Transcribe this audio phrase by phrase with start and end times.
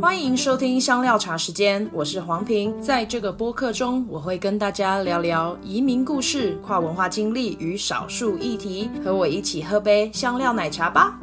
[0.00, 2.80] 欢迎收听香料茶时间，我是黄平。
[2.80, 8.88] 在这个播客中，我会跟大家聊聊移民故事、跨文化经历与少数议题。
[9.04, 11.18] 和我一起喝杯香料奶茶吧。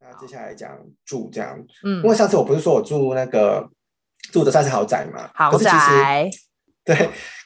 [0.00, 0.70] 那接下来讲
[1.04, 3.68] 住这样，嗯，因为上次我不是说我住那个
[4.30, 5.28] 住的算是豪宅嘛？
[5.34, 6.30] 豪宅。
[6.84, 6.94] 对，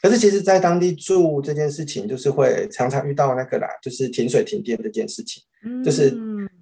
[0.02, 6.10] 可是其实，在当地住这件事情，就是会常常遇到那个啦，就是停水停电这件事情，嗯，就是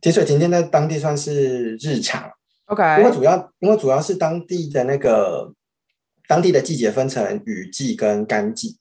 [0.01, 2.31] 停水停电在当地算是日常。
[2.67, 5.53] OK，因为主要因为主要是当地的那个
[6.29, 8.77] 当地的季节分成雨季跟干季，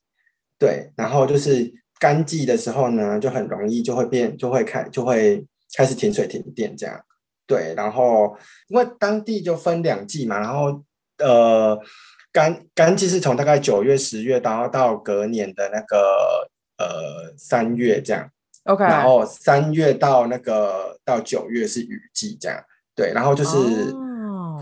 [0.58, 7.00] 对，然后就是干季的时候呢，就很容易就会变，就会开就会开始停水停电这样，
[7.46, 8.38] 对，然后
[8.70, 10.84] 因为当地就分两季嘛，然后
[11.20, 11.80] 呃。
[12.36, 18.30] 干干季是从大概九月、十月，然后到隔年的那个呃三月这样
[18.66, 22.62] ，OK，然后三月到那个到九月是雨季这样，
[22.94, 24.62] 对，然后就是，oh.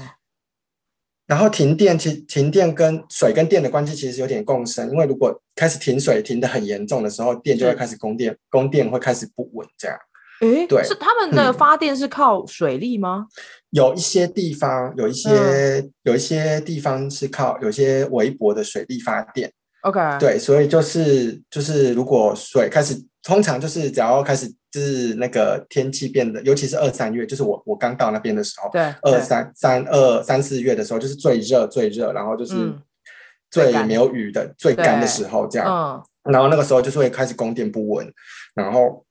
[1.25, 9.97] 然后停电，其停电跟水跟电的关系其实有点共生，因为如果开始停水停的很严重的时候，电就会开始供电，供电会开始不稳这样。
[10.41, 13.27] 诶，对，是他们的发电是靠水力吗？
[13.29, 13.33] 嗯、
[13.69, 19.53] 有一些地方，有一些、嗯、有一些地方是靠有些微薄的水力发电。
[19.83, 32.73] OK，对，所以就是就是如果水开始，通常就是只要开始就是那个天气变得，尤其是二三月，就是我我刚到那边的时候，对，二三三二三四月的时候，就是最热最热，然后就是
[33.49, 38.11] 最没有雨的、嗯、最干的时候，这样，嗯，然后那个时候就是会开始供电不稳，
[38.55, 39.05] 然后。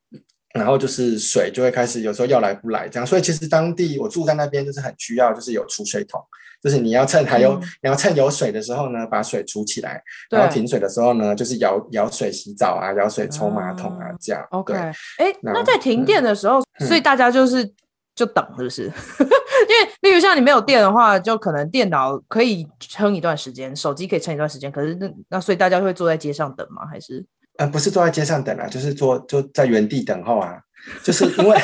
[0.55, 6.23] 然后就是水就会开始有时候要来不来这样，所以其实当地我住在那边就是很需要，就是有储水桶，
[6.63, 14.47] 就是你要趁还有、嗯、你要趁有水的时候呢，把水储起来，然后停水的时候呢，就是舀舀水洗澡啊，舀水冲马桶啊这样。
[14.51, 14.95] OK，哎，
[15.43, 17.69] 那在停电的时候，嗯、所以大家就是
[18.15, 18.87] 就等，是不是？
[19.19, 19.27] 嗯、
[19.69, 26.87] 因为例如像你没有电的话，就可能电脑可以撑一段时间，手机可以撑一段时间，可是那那所以大家会坐在街上等吗？
[26.87, 27.25] 还是？
[27.59, 30.59] 呃，不是坐在街上等啊，就是坐就在原地等候啊，
[31.03, 31.59] 就是因为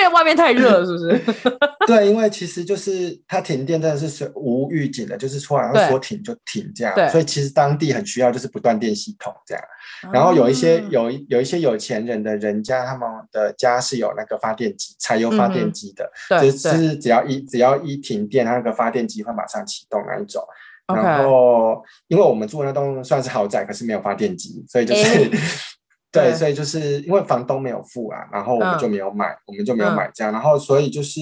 [0.00, 1.20] 因为外面太热了， 是不是？
[1.86, 9.64] 对，因为其实就是它停电真的是无预警的，就是突然说停就停这样，所以其实当地很需要就是不断电系统这样。
[10.12, 20.42] 然后有一些有有一些有钱人的人家，他们的家是有那个发电机，柴油发电机的，嗯、就是只要一只要一停电，它那个发电机会马上启动那一种。
[20.86, 25.30] 然后因为我们住的那栋算是豪宅，可是没有发电机，所以就是，欸、
[26.10, 31.20] 对，所以就是因为房东没有付啊，然后我们就没有买，嗯、我们就没有买这样，然后所以就是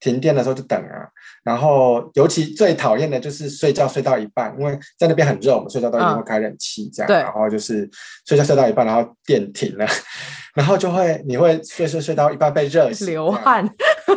[0.00, 1.08] 停电的时候就等啊，
[1.44, 7.88] 然后尤其最讨厌的就是睡觉睡到一半，因为在那边很热，我们睡觉都一定会开冷气这样，嗯、然后就是
[8.26, 9.86] 睡觉睡到一半，然后电停了。
[10.54, 13.66] 然后就会，你会睡睡睡到一半被热醒，流汗，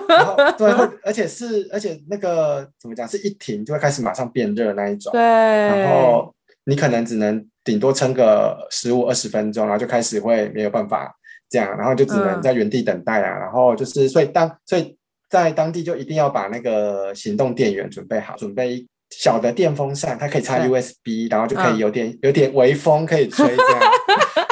[0.09, 0.69] 然后 对，
[1.01, 6.35] 而且是而且那个怎么讲，是一停就会开始马上变热那一种，对，然后
[6.65, 11.13] 你可能只能顶多撑个十五二十分钟，然后就开始会没有办法
[11.49, 14.95] 这样，然后就只能在原地等待啊，嗯、然后就是所以当所以
[15.29, 23.91] 在当地就一定要把那个行动电源准备好，准备小的电风扇，它可以插 USB，对然后就可以有点、嗯、有点微风可以吹这样。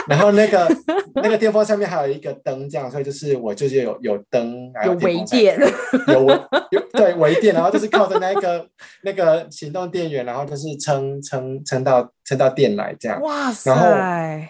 [0.07, 0.67] 然后那个
[1.15, 5.57] 那个电风上面还有一个灯，这样，所以就是我就是有有灯，有微电，
[6.07, 6.33] 有微
[6.71, 8.67] 有对微电，然后就是靠着那个
[9.03, 13.21] 那个行动电源，然后就是撑撑撑到撑到电来这样。
[13.21, 13.71] 哇塞！
[13.71, 14.47] 然后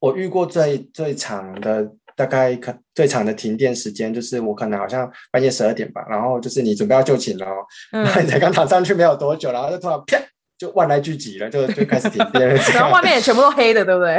[0.00, 7.46] 我遇过最最长的大概可最长的停电时间，就是我可能好像半夜十二点吧，然后就是你准备要就寝了，
[7.92, 10.18] 嗯、然后你才刚躺上去没有多久，然后就突然啪
[10.58, 12.54] 就万籁俱寂了，就就开始停电了。
[12.74, 14.16] 然后外面也全部都黑的，对不对？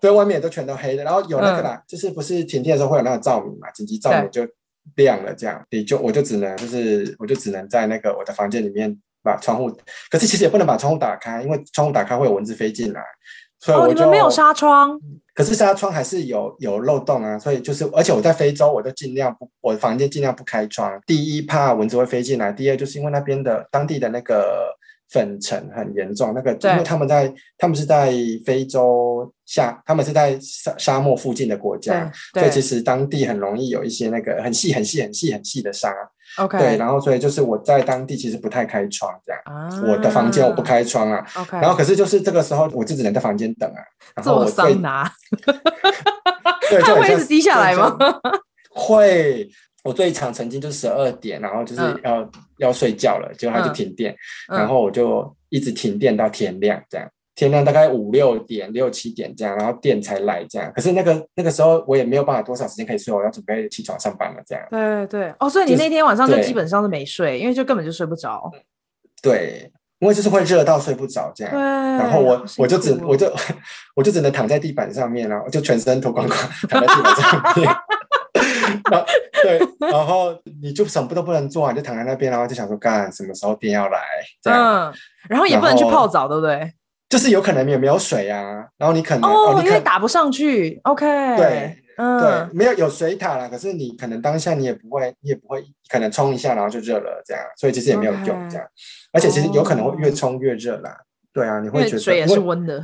[0.00, 4.46] 对，外面也都全都黑的，然后有那个啦，嗯、就是不是停电的时候会有那个照明嘛，紧急照明就
[4.96, 9.70] 亮了，这样，你就我就只能就是我就只能在那个我的房间里面把窗户，
[10.10, 13.02] 可是其实也不能把窗户打开，因为窗户打开会有蚊子飞进来，
[13.58, 14.98] 所以我就、哦、你们没有纱窗，
[15.34, 24.76] 可是纱窗还是有有漏洞啊，所以就是而且我在非洲，我都尽量不，我的房间尽量不开窗，第一怕蚊子会飞进来，第二就是因为那边的当地的那个。
[25.10, 28.12] 粉尘很严重，那个因为他们在，他们是在
[28.46, 35.92] 非洲下，他们是在沙沙漠附近的国家，所以其实当地很容易有一些那个很细、很细、很细、很细的沙。
[36.38, 39.40] OK，对，然后所以就是我在当地其实不太开窗这样，
[39.88, 41.26] 我的房间我不开窗啊。
[41.36, 43.82] OK，然后可是就是这个时候我就只能在房间等啊。
[44.14, 45.10] 然后我桑拿，
[46.70, 47.96] 对，就会一直滴下来吗？
[48.70, 49.50] 会。
[49.82, 54.14] 我最长曾经就十二点，然后就是要、嗯、要睡觉了，结果它就停电，
[54.48, 60.70] 嗯、然后我就一直停电到天亮，这样天亮大概五六点、六七点这样，然后电才来这样。
[60.74, 64.62] 可是那个那个时候我也没有办法多少时间可以睡，我要准备起床上班了这样。
[64.70, 68.50] 对对哦，所以你那天晚上就基本上是没睡，因为就根本就睡不着。
[69.22, 71.54] 对，因为就是会热到睡不着这样。
[71.54, 71.60] 对。
[71.60, 73.32] 然后我我就只我就
[73.96, 76.38] 我就只能躺在地板上面，然后就全身脱光光
[76.68, 77.74] 躺在地板上面。
[78.90, 79.06] 然后
[79.42, 79.58] 对，
[79.90, 84.00] 然后你就什么都不能做，你就躺在那边，然后就想说干什么时候电要来
[84.42, 84.90] 这样。
[84.90, 84.94] 嗯。
[85.28, 86.72] 然后也不能去泡澡，对不对？
[87.08, 91.04] 就是有可能也没有水啊，然后你可能哦，哦因为打不上去，OK，
[91.36, 98.68] 对，嗯，对，没有有水塔了，可是你可能当下你也不会，你也不会可能冲一下，然后就热了这样，所以其实也没有用这样，Okay.
[99.12, 100.96] 而且其实有可能会越冲越热啦，
[101.32, 102.80] 对啊，你会觉得水也是温的，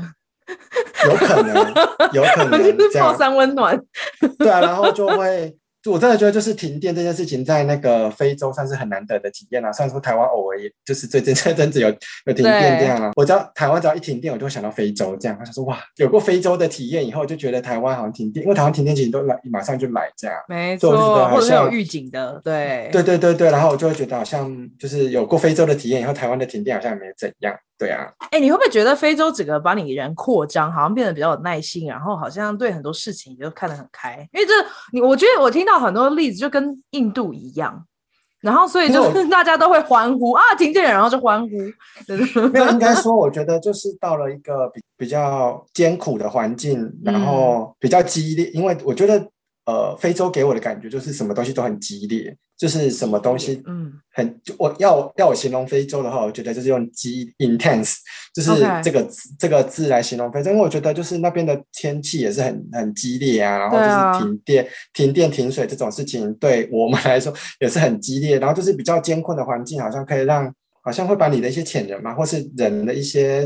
[1.07, 1.75] 有可能，
[2.13, 3.81] 有可能 这样泡山温暖，
[4.39, 5.57] 对啊，然后就会。
[5.89, 9.71] 我真的觉得，就是停电这件事情，在那个非洲算是很难得的体验啊。
[9.71, 11.89] 虽然说台湾偶尔也就是最近这阵子有
[12.25, 13.13] 有停电这样啊。
[13.15, 15.37] 我知道台湾只要一停电，我就会想到非洲这样。
[15.39, 20.37] 我想说哇，有过非洲的体验以后，就觉得台湾好像停电，因为台湾停电其实都来马上就来这样。
[20.49, 20.91] 没错，
[21.29, 22.89] 或者是有预警的，对。
[22.91, 27.55] 对对对对，然后我就会觉得好像就是有过非洲的体验以后，台湾的停电好像也没怎样。
[27.79, 34.27] 对啊，哎，你会不会觉得非洲整个把你人扩张，好像变得比较有耐心，然后好像对很多事情就看得很开？
[34.33, 34.53] 因为这
[34.93, 37.85] 你，我觉得我听到很多例子就跟印度一样，
[38.41, 41.49] 然后所以就是大家都会欢呼啊，停电，然后就欢呼。
[42.53, 49.29] 没有，应该 说，我觉得就是到了一个比比较艰苦的环境，然后比较激烈，嗯、因为我觉得。
[49.67, 57.97] 呃，非洲给我的感觉就是什么东西都很激烈，就是什么东西，嗯，很，我要要我形容非洲的话，我觉得就是用激 intense，
[58.33, 58.53] 就是
[58.83, 59.05] 这个.
[59.37, 73.45] 这个字来形容非洲，因为我觉得就是那边的天气也是很很激烈啊，然后就是停电、啊、停电、停水这种事情，对我们来说也是很激烈，然后就是比较艰困的环境，好像可以让，好像会把你的一些潜能嘛，或是人的一些。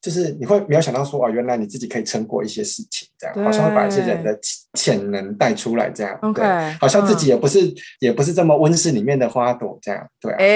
[0.00, 4.38] 就是你会没有想到说哦，原来你自己可以撑过一些事情，这样好像会把一些人的
[4.74, 6.44] 潜能带出来，这样对，
[6.80, 10.32] 好像自己也不是、嗯、也不是这么温室里面的花朵，这样对。
[10.32, 10.46] 哎、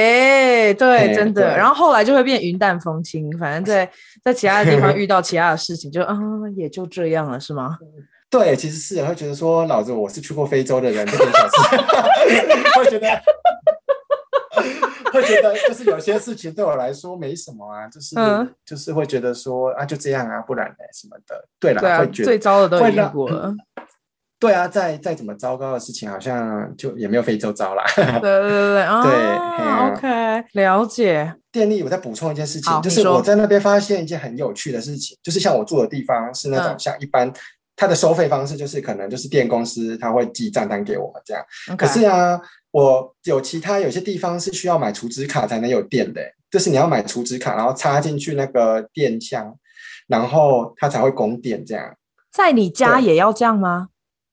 [0.69, 1.57] 欸，对，欸、真的。
[1.57, 3.91] 然后后来就会变云淡风轻，反正在
[4.25, 7.77] 在其他的地方遇到其他的事情就，啊嗯，也就这样了，是吗？
[8.31, 11.77] 对，其实是会觉得说，老子我是去过非洲的人，这点小事，
[12.81, 13.07] 会觉得。
[15.15, 21.49] 会觉得就是有些事情对我来说没什么啊， 就是、嗯、就是会觉得说啊就这样啊，不然呢什么的。
[21.59, 23.47] 对了，对啊、会觉得最糟的都已经过了。
[23.47, 23.57] 嗯、
[24.39, 27.83] 对啊，再再怎么糟糕的事情，好像就也没有非洲糟了。
[27.97, 30.03] 对对对对，，
[30.43, 31.35] OK，了解。
[31.51, 37.29] 电力，我再补充一件事情，就是我在那边发现一件很有趣的事情，就是像我住的地方是那种像一般。
[37.29, 37.35] 嗯
[37.77, 41.45] 它的收费方式就是可能就是电公司他会寄账单给我们这样.
[41.77, 42.41] 可是啊，
[42.75, 49.57] 我有其他有些地方是需要买储值卡才能有电的，就是你要买储值卡，然后插进去那个电箱，
[50.09, 51.95] 然后它才会供电这样。
[52.33, 53.91] 在你家也要这样吗？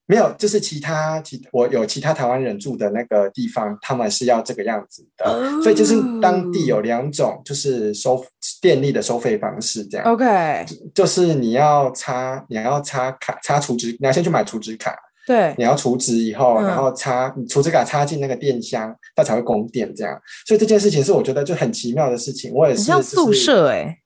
[0.08, 5.62] 没有，就是其他其我有其他台湾人住的那个地方，他们是要这个样子的，oh.
[5.62, 8.26] 所以就是当地有两种，就是收
[8.60, 10.12] 电力的收费方式这样。
[10.12, 10.66] OK，
[10.96, 14.98] 就是你要插，你要插卡，插储值，你要先去买储值卡。
[15.28, 20.20] 对，你要储值以后，嗯、然后插储值卡插进那个电箱，它才会供电这样。
[20.48, 22.52] 所以这件事情是我觉得就很奇妙的事情。
[22.54, 23.98] 我也是，像宿舍哎、欸，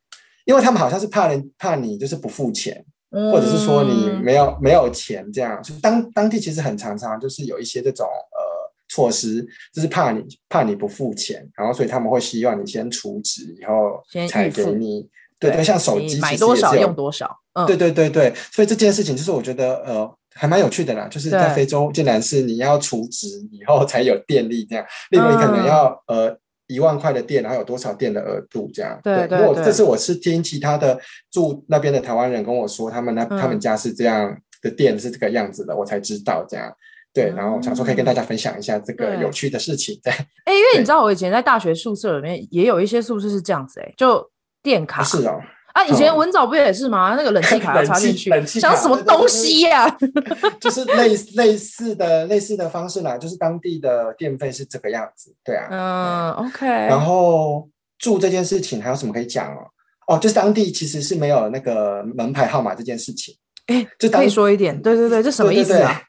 [0.46, 2.86] 因为他们好像是怕人怕你就是不付钱。
[3.32, 9.42] 或者是说你没有没有钱这样，就当当地其实很常常就是有一些这种呃措施，
[9.74, 15.08] 就是怕你怕你不付钱，然后所以他们会希望你先储值以后才给你，
[15.40, 17.34] 对对，像手机买多少用多少，
[17.66, 26.38] 对对对对，所以这件事情就是我觉得呃还蛮有趣的啦，就是在非洲竟然是你要储值以后才有电力这样，例如你可能要呃。
[26.68, 29.00] 一万块的电，然后有多少电的额度这样？
[29.04, 29.38] 对对。
[29.38, 31.00] 如果这是我是听其他的
[31.32, 36.76] 住那边的台湾人跟我说，他们那他们家是这样的电是这个样子的，我才知道这样。
[37.14, 40.00] 对，然后想说可以跟大家分享一下这个有趣的事情。
[40.04, 40.12] 对。
[40.12, 44.28] 哎，因为你知道我以前在大学宿舍里面也有一些宿舍是这样子，哎，就
[44.64, 45.04] 电卡。
[45.04, 45.40] 是哦。
[45.76, 47.16] 啊，以前文藻不也是吗？
[47.18, 49.86] 那个冷气卡要 插进去，想什么东西呀？
[50.62, 55.68] 就是类类似的类似的方式啦，就是当地的电费是这个样子，对啊。
[55.70, 56.66] 嗯，OK。
[56.66, 57.68] 然后
[58.00, 59.68] 住这件事情还有什么可以讲哦？
[60.08, 63.36] 哦，就是当地其实是没有那个门牌号码这件事情。
[63.68, 66.02] 哎，就可以说一点，对对对，这什么意思啊？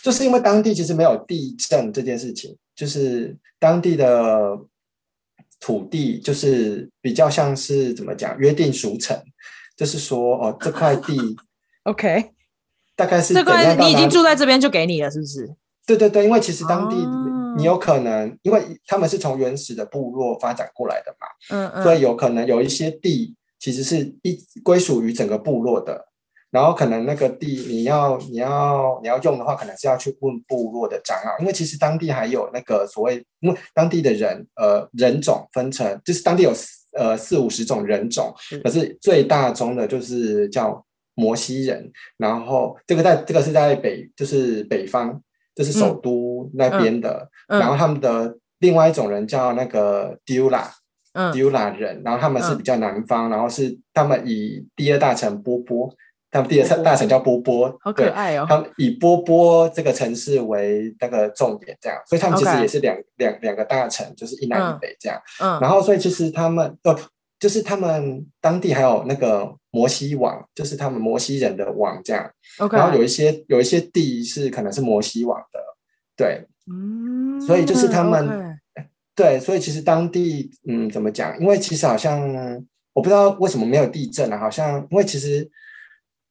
[0.00, 4.56] 就是因为当地其实没有地震这件事情，就是当地的。
[5.66, 9.20] 土地就是比较像是怎么讲，约定俗成，
[9.76, 11.18] 就是说哦，这块地，
[11.82, 12.30] OK，
[12.94, 15.44] 大概是这块你已经住在这边就给你了，是不是？
[15.84, 16.94] 对对对，因为其实当地
[17.56, 26.06] 你有可能，哦、因为他们是从原始的部落发展过来的嘛，嗯嗯，所以有可能有一些地其实是一归属于整个部落的。
[26.50, 36.52] 然后可能那个地你要你要你要用的话，可能是要去问部落的长老，因为其实当地还有那个所谓，因为当地的人呃人种分成，就是当地有
[36.96, 40.82] 呃四五十种人种，可是最大宗的就是叫
[41.14, 41.90] 摩西人。
[42.16, 45.20] 然后这个在这个是在北，就是北方，
[45.54, 47.28] 就是首都那边的。
[47.48, 50.72] 嗯嗯、然后他们的另外一种人叫那个丢拉，
[51.34, 55.92] 丢拉人，然后他们是比较南方，嗯、然后是他们以第二大城波波。
[56.30, 58.44] 他们第二大城叫波波，好可爱哦。
[58.48, 65.18] 他们以波波这个城市为那个重点，这样，所以他们其实也是两两两个大城，就是一南一北这样。
[65.40, 66.94] 嗯，然后所以其实他们呃，
[67.38, 72.28] 就是他们当地还有那个摩西王，就是他们摩西人的王这样。
[72.58, 75.60] OK，然后有一些有一些地是可能是摩西王的，
[76.16, 78.58] 对，嗯，所以就是他们，
[79.14, 81.38] 对，所以其实当地嗯怎么讲？
[81.40, 82.20] 因为其实好像
[82.92, 85.48] 我不知道为什么没有地震啊，好像因为其实。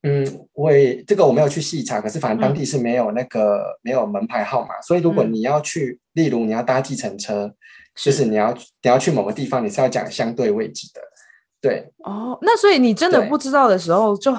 [0.08, 7.52] 嗯，我也这个我没有去细查，可是反正当地是没有那个、嗯、没有门牌号码，所以如果你要去，嗯、例如你要搭计程车，
[7.96, 11.02] 就是你要你要去某个地方，你是要讲相对位置的，
[11.60, 11.92] 对。
[12.04, 14.32] 哦，那所以你真的不知道的时候就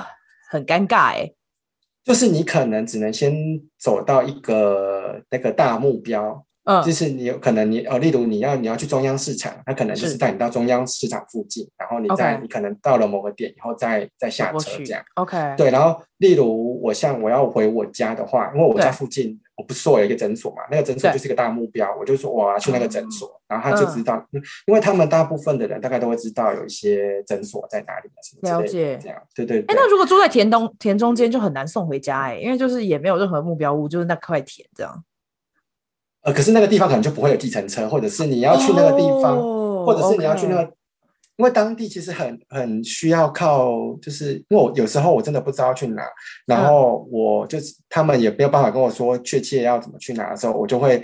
[0.49, 1.33] 很尴尬哎，
[2.05, 3.35] 就是你可能只能先
[3.77, 6.47] 走到一个那个大目标。
[6.67, 15.01] 嗯，就是你有可能你呃，例如你要你要去中央市场，他可能就是带你到中央市场附近，然后你再你可能到了某个点以后再再下车这样。
[15.15, 15.55] OK。
[15.57, 24.27] 对，然后例如我像我要回我家的话，因为我家附近我不是说有一个诊所嘛，那个诊所就是一个大目标，我就说我要去那个诊所，然后他就知道，
[24.67, 29.23] 因为他们大部分的人大概都会知道有一些诊所在哪里什么之类的这样。
[29.37, 29.61] 对对。
[29.69, 35.05] 哎，那如果住在田东田中间就很难送回家哎，因为就是也没有任何目标物，就是那块田这样。
[36.27, 40.73] 呃，可是那个地方可能就不会有计程车，或者是你要去那个地方，oh, 或者是你要去那个.
[41.37, 43.71] 因为当地其实很很需要靠，
[44.03, 46.03] 就是因为我有时候我真的不知道去哪，
[46.47, 51.01] 然后我就是他们也没有办法跟我说确切要怎么去哪的时候，我就会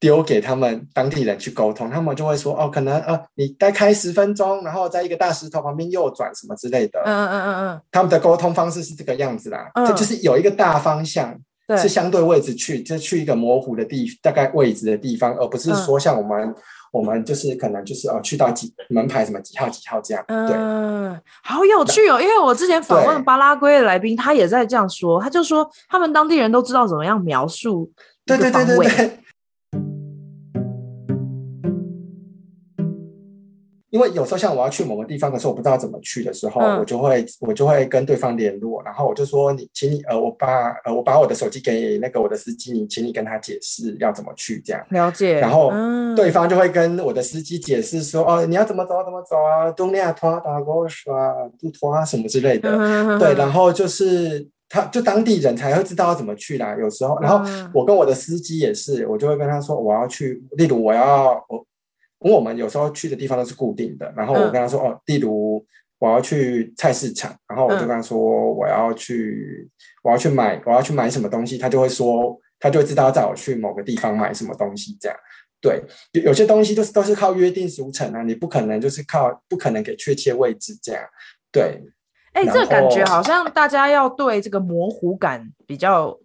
[0.00, 9.94] 丢给他们当地人去沟通，他们就会说哦，可能呃你再开十分钟，然后在一个大石头旁边右转什么之类的，嗯嗯嗯嗯，他们的沟通方式是这个样子啦，这、uh.
[9.94, 11.38] 就是有一个大方向。
[11.76, 16.54] 是相对位置去，就是去一个模糊的地，大概位置的地方，而不是说像我们，嗯、
[16.92, 20.24] 我们就是可能就是哦，去到几门牌什么几号几号这样。
[20.26, 27.90] 对，嗯，好有趣哦，因为我之前访问巴拉圭的来宾，他也在这样说，他就说他们当地人都知道怎么样描述
[28.24, 29.18] 对对对对对。
[33.98, 44.80] 因为有时候像我要去某个地方，可是我不知道怎么去的时候，嗯、我就会我就会跟对方联络，然后我就说你，请你呃，我把呃我把我的手机给那个我的司机，你请你跟他解释要怎么去这样。
[44.90, 45.40] 了解。
[45.40, 45.72] 然后
[46.14, 52.70] 对方就会跟我的司机解释说，嗯、哦，你要怎么走怎么走啊，东尼亚托打过去啊，不拖啊什么之类的。
[52.70, 56.76] 嗯、对，然后就是他就当地人才会知道要怎么去啦。
[56.78, 61.66] 有时候，然后我跟我的司机也是，我就会跟他说我要去，例如我要我。
[62.20, 65.64] 因为我们有时候去的地方都是固定的，然后我跟他说、嗯、哦，例如
[65.98, 68.18] 我要去菜市场，然后我就跟他说
[68.52, 69.70] 我要去，嗯、
[70.02, 75.18] 我要去买，我要去买什么东西，他就会说，他就会知道要带我去某个地方买什么东西，这样。
[75.60, 75.82] 对，
[76.12, 81.02] 有有些东西都是都是靠约定俗成啊，你不可能就是靠，不可能给确切位置这样。
[81.50, 81.82] 对，
[82.32, 86.16] 哎、欸，这个感觉好像大家要对这个模糊感比较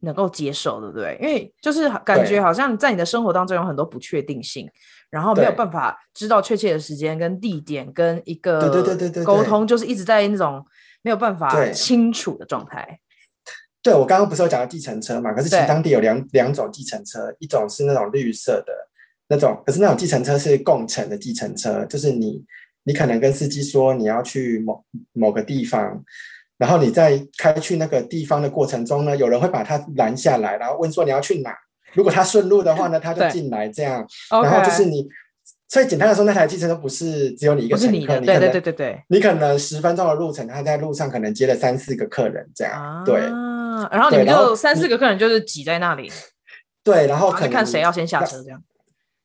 [0.00, 1.18] 能够接受，对不对？
[1.22, 4.68] 因为就是感觉好像在你的生活当中有很多不确定性。
[5.12, 10.64] 然后没有办法知道确切的时间跟地点跟一个对对对对对沟通，就是一直在那种
[11.02, 12.98] 没有办法清楚的状态。
[13.82, 15.34] 对，我刚刚不是有讲到计程车嘛？
[15.34, 18.72] 可是其实当地有两两种计程车，一种是那种绿色的
[19.28, 22.42] 那种，可是那种计程车是共乘的计程车，就是你
[22.84, 26.02] 你可能跟司机说你要去某某个地方，
[26.56, 31.54] 然后你在开去那个地方的过程中呢，有人会把他拦下来，然后问说你要去哪？
[31.94, 35.06] 如果他顺路的话呢，他就进来这样，然后就是你，
[35.68, 43.20] 所以简单的说，那台计程车不是只有你一个乘客，你对对对对对，你可能十分钟的路程，他在路上可能接了三四个客人这样，对，
[43.90, 46.10] 然后你们就三四个客人就是挤在那里，
[46.84, 48.62] 对，然后可能看谁要先下车这样，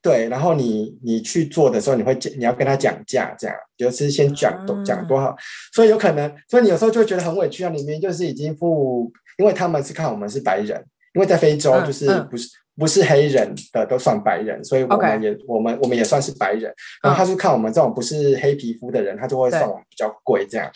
[0.01, 5.35] 对，然后你你去做的时候，你会你要跟他讲价这样，就是先讲多讲多少，
[5.73, 10.83] 所以有可能，所以你有时候就会觉得很委屈啊，里面就是已经付，因为他们是看我们是白人。
[11.17, 16.71] 因为在非洲，就是不是、嗯嗯、不是黑人的都算白人，所以我们也.我们我们也算是白人。
[17.01, 20.69] 然后他就看我们这种不是黑皮肤的人，他就会算我们比较贵这样。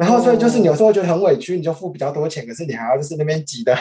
[0.00, 3.76] 然后所以就是你有时候觉得很委屈，你就付比较多钱，可是你还要就是那边挤的，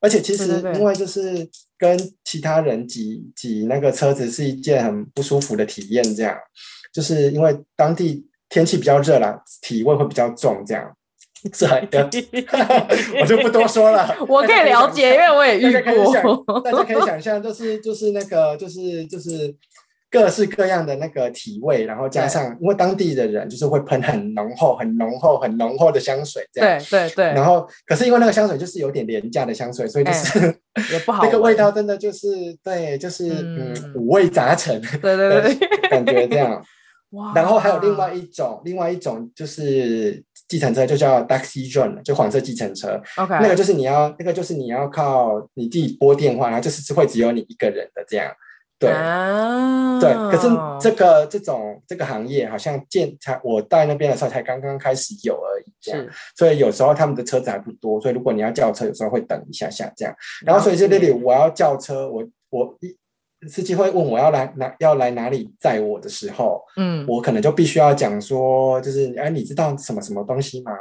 [0.00, 6.36] 而且其实因为就是跟其他人挤挤那个车子是一件很不舒服的体验，这样
[6.92, 8.26] 就是因为当地。
[8.52, 10.94] 天气比较热啦，体味会比较重，这样。
[11.52, 12.08] 是很的，
[13.20, 14.14] 我就不多说了。
[14.28, 16.60] 我可以了解，因为我也遇过。
[16.60, 19.52] 大家可以想象，就是就是那个就是就是
[20.10, 27.24] 各式各样的那个体味，然后加上因为当地的人就是会喷很浓厚、很浓厚、很浓厚的香水，这样对对对。
[27.26, 30.38] 然后可是因为那个香水就是有点廉价的香水，所以就是
[30.92, 31.24] 也不好。
[31.24, 32.28] 那个味道真的就是
[32.62, 36.62] 对，就是嗯五味杂陈，对对对，感觉这样。
[37.34, 40.22] 然后还有另外一种，另外一种就是。
[40.48, 43.00] 计程车就叫 taxi driver 就黄色计程车。
[43.16, 48.32] OK，那个就是你要，那个就是你要靠你自己拨电话，然后就是会只有你一个人的这样。
[48.78, 50.00] 对，oh.
[50.00, 50.12] 对。
[50.30, 50.48] 可是
[50.80, 56.06] 这个这种这个行业好像建才我在那边的时候才刚刚开始有而已，这样。
[56.36, 60.14] 所以有时候他们的车子还不多，所以如果你要叫车，有时候会等一下下这样。
[60.44, 62.96] 然后所以就那里我要叫车，我我一。
[63.48, 70.72] 司机会问我要来哪要来哪里载我的时候，嗯，我可能就必须要讲说，就是哎，你知道什么什么东西吗？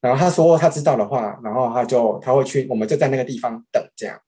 [0.00, 4.18] 然后他说他知道的话，然后他就他会去，我们就在那个地方等这样。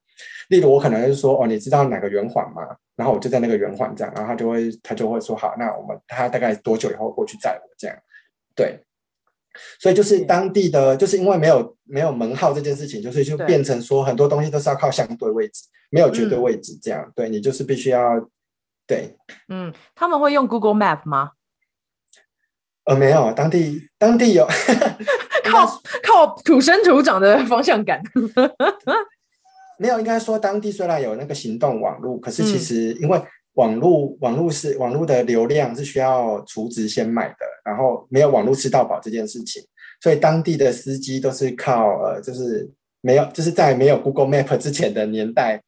[0.49, 2.63] 例如我可能就是说，哦，你知道哪个圆环吗？
[2.97, 7.97] 然后我就在那个圆环这样，然后他就会他就会说好，那我们他大概多久以后过去载我这样？
[8.55, 8.81] 对。
[9.79, 18.29] 所以就是当地的，就是因为没有没有门号这件事情，就是就变成说很多东西都是要靠相对位置，没有绝对位置，这样、嗯、对你就是必须要
[18.87, 19.17] 对。
[19.49, 21.33] 嗯，他们会用 Google Map 吗？
[22.85, 24.47] 呃，没有，当地当地有
[25.45, 25.67] 靠
[26.03, 28.03] 靠土生土长的方向感。
[29.79, 33.23] 没有，应该说当地虽然有那个行动网络，可是其实因为。
[33.61, 39.63] 网络网络是网络的流量是需要储值先买的，然后没有网络吃到饱这件事情，
[40.03, 42.71] 所以当地的司机都是靠呃，就是
[43.03, 45.63] 没有就是在没有 Google Map 之前的年代，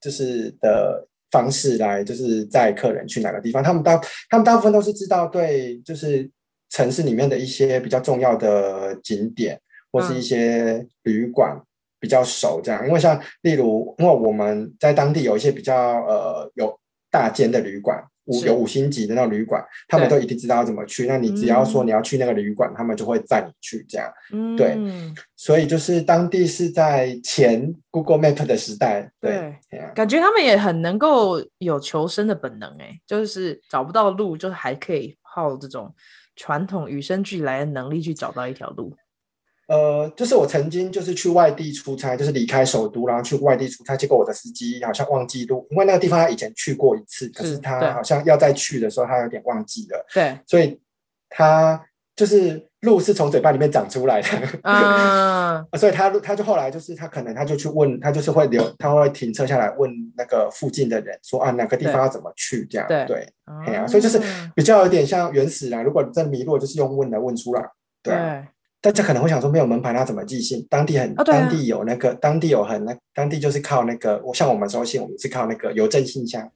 [0.00, 3.96] 就是的方式来就是载客人去哪个地方，他们大
[4.28, 6.28] 他们大部分都是知道对，就是
[6.70, 9.60] 城市里面的一些比较重要的景点
[9.92, 11.56] 或是一些旅馆
[12.00, 15.74] 比较熟这样，因为像例如因为我们在当地有一些比较
[16.08, 16.76] 呃有。
[17.10, 21.06] 大间的旅馆，五有五星级的那种旅馆，他们都一定知道要怎么去。
[21.06, 24.12] 那你只要说你要去那个旅馆，嗯，他们就会载你去这样。
[24.32, 24.76] 嗯，对，
[25.36, 35.94] 所以就是当地是在前 Google Map 的时代，对，对感觉他们也很能够有求生的本能，哎，就是找不到路，就是还可以靠这种
[36.34, 38.94] 传统与生俱来的能力去找到一条路。
[39.68, 50.06] 呃，就是我曾经就是去外地出差，就是离开首都，然后去外地出差，结果我的司机好像忘记路，因为那个地方他以前去过一次，可是他好像要再去的时候，他有点忘记了。
[50.14, 50.80] 对，所以
[51.28, 54.28] 他就是路是从嘴巴里面长出来的。
[54.62, 62.86] 啊， 所以他他就后来就是他可能他就去问他就是会留他会停车下来问那个附近的人说啊哪个地方要怎么去这样。
[62.86, 63.28] 对对，
[63.66, 64.20] 哎呀、啊，所以就是
[64.54, 67.68] 比较有点像原始人，如果你真迷路，就是用问的问出来。
[68.00, 68.14] 对。
[68.14, 68.46] 对
[68.86, 70.64] 大家可能会想说，没有门牌，那怎么寄信？
[70.70, 76.48] 当地很，哦啊、当地有那个，当地有很那，当地就是靠那个，我像我们收信，我们是靠那个邮政信箱，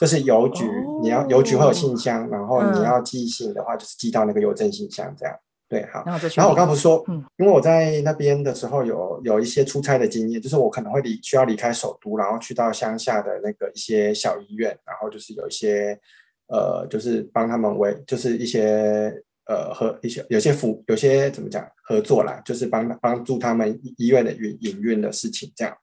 [0.00, 5.36] 就是邮局，哦、你要邮局会有信箱，然后你要寄信的话，嗯、就是寄到那个邮政信箱这样。
[5.68, 6.02] 对，好。
[6.06, 16.00] 然后，然后我刚不是说，嗯，因为我在那边的时候有有一些出差的经验，就是我可能会离需要离开首都，然后去到乡下的那个一些小医院，然后就是有一些
[16.46, 19.22] 呃，就是帮他们为，就是一些。
[19.46, 25.76] 呃，和一些有些服有些怎么讲合作啦，就是帮帮助他们医院的运营运的事情这样。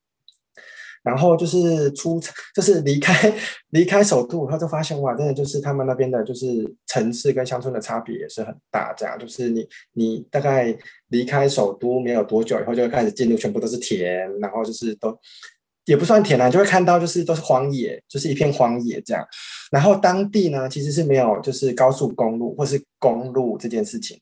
[1.04, 2.22] 然后就是出，
[2.56, 3.34] 就是离开
[3.72, 8.94] 离开首都，他就发现哇，真的就是他们那边的，就是城市跟乡村的差别也是很大。
[8.98, 10.74] 这样就是你你大概
[11.10, 15.18] 离开首都没有多久以后，就会开始进入全部都是田，然后就是都。
[15.86, 19.22] 也不算田啊，就会看到就是都是荒野，就是一片荒野这样。
[19.74, 24.16] 然后当地呢，其实是没有就是高速公路或是公路这件事情，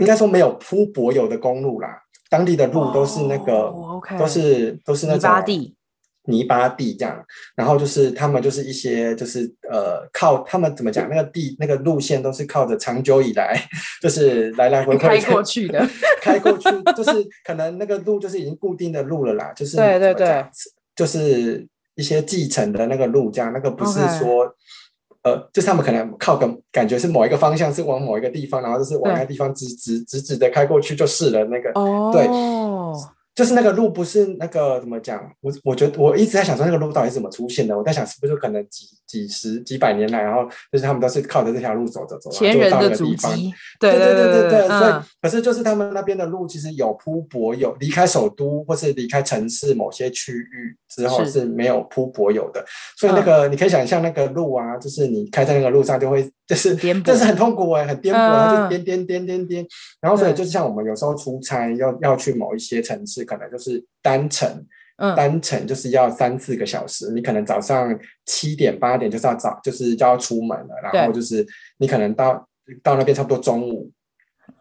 [0.00, 2.00] 应该说没有铺柏油的公路啦。
[2.30, 3.74] 当地的路都是那个，
[4.16, 5.74] 都是都是那种泥巴地，
[6.26, 7.24] 泥巴地这样。
[7.56, 13.60] 然后就是他们就是一些就是呃靠他们怎么讲那个地那个路线都是靠着长久以来
[14.00, 15.84] 就是来来回回开过去的，
[16.22, 17.10] 开过去就是
[17.44, 20.46] 可能那个路就是已经固定的路了啦，就是对对对。
[20.94, 21.66] 就是
[21.98, 24.50] 一些继承的那个路，这样那个不是说.
[25.22, 31.44] 呃，就是他们可能靠个感觉是某一个方向是往某一个地方，然后就是往那个地方直直直直的开过去就是了。
[31.46, 32.12] 那个，Oh.
[32.12, 32.28] 对。
[33.38, 35.22] 就是那个路不是那个怎么讲？
[35.40, 37.78] 我我觉得我一直在想说那个路到底是怎么出现的？
[37.78, 43.54] 我在想是不是可能几几十几百年来，然后就是他们都是靠着这条路走着走，前人的足迹。
[43.78, 44.68] 对对对对对，对。
[44.68, 52.64] 所以可是就是他们那边的路其实有铺柏有，离开首都或是离开城市某些区域之后是没有铺柏油的。
[52.96, 59.66] 所以那个你可以想象那个路啊，就是你开在那个路上就会就是这是很痛苦哎，很颠簸，然后就颠颠颠颠颠，
[60.00, 64.66] 然后所以就是像我们有时候出差要要去某一些城市，可能就是单程。
[65.00, 71.46] 嗯，单程就是要三四个小时，你可能早上七点八点就是要早，就是就要出门了，然后就是
[71.78, 72.48] 你可能到
[72.82, 73.92] 到那边差不多中午，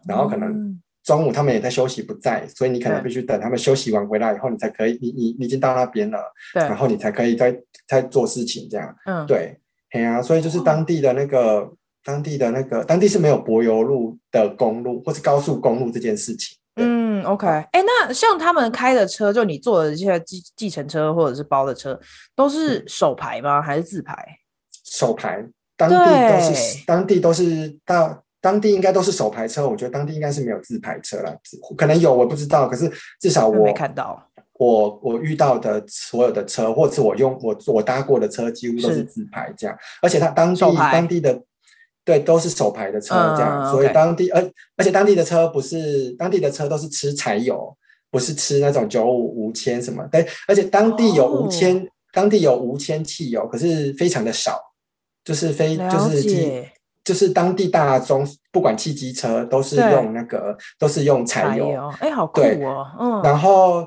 [0.08, 6.20] 然后可能中午他们也在休息不在，所以你可能必须等他们休息完回来以后，你才可以，你你你已经到那边了，
[6.54, 11.72] 对，然后你才可以再再做事情这样，嗯，对，对啊，所以就是当地的那个
[12.04, 16.58] 当地的那个当地是没有柏油路的公路或是高速公路这件事情。
[16.76, 22.00] 嗯，OK，哎、欸，那像他们开的车，就你坐的这些计计程车或者是包的车，
[22.36, 23.62] 都是手牌吗？
[23.62, 24.14] 还是自牌？
[24.86, 25.44] 手牌，
[25.76, 25.96] 当地
[26.30, 31.36] 都是当地都是到当地应该都是手牌车，我觉得当地应该是没有自牌车了，
[31.76, 34.24] 可能有我不知道，可是至少我没看到。
[34.58, 41.42] 我我遇到的所有的车，或者是我用我我搭过的车，几乎都是自排这样，而且它当地当地的。
[42.08, 44.52] 对，都是手排的车这样，嗯、所以当地，而、okay.
[44.78, 47.76] 而且当地的车不是当地的车都是吃柴油，
[48.10, 50.08] 不是吃那种九五无铅什么。
[50.10, 51.82] 对，而且当地有无铅、哦，
[52.14, 54.58] 当地有无铅汽油，可是非常的少，
[55.26, 56.64] 就是非就是机
[57.04, 61.92] 就是当地大众不管汽机车都是用那个都是用柴油。
[62.00, 63.86] 哎，好酷哦，嗯，然后。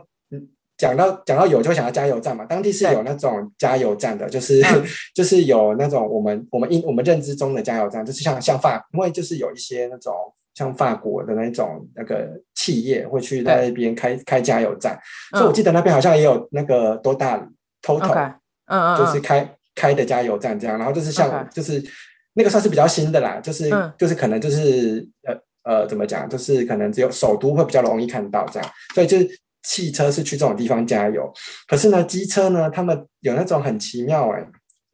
[0.81, 2.43] 讲到讲到有，就会想到加油站嘛。
[2.47, 4.83] 当地是有那种加油站的，就是、嗯、
[5.14, 10.14] 就是有那种我们我们印我们认知中的加油站，就是像像法，因为就是有一些那种
[10.55, 14.99] 像法国的那种那个企业会去在那边开开加油站，
[15.33, 17.47] 所以我记得那边好像也有那个多大
[17.83, 18.33] Total，
[18.64, 21.85] 嗯嗯，就是开开的加油站这样，然后就是像、就是
[22.33, 29.29] 那个算是比较新的啦，就是、嗯、就是可能就是呃呃怎么讲，就是可能只有首都会比较容易看到这样，所以就是。
[29.62, 31.33] 汽车是去这种地方加油，
[31.66, 34.46] 可是呢，机车呢，他们有那种很奇妙哎，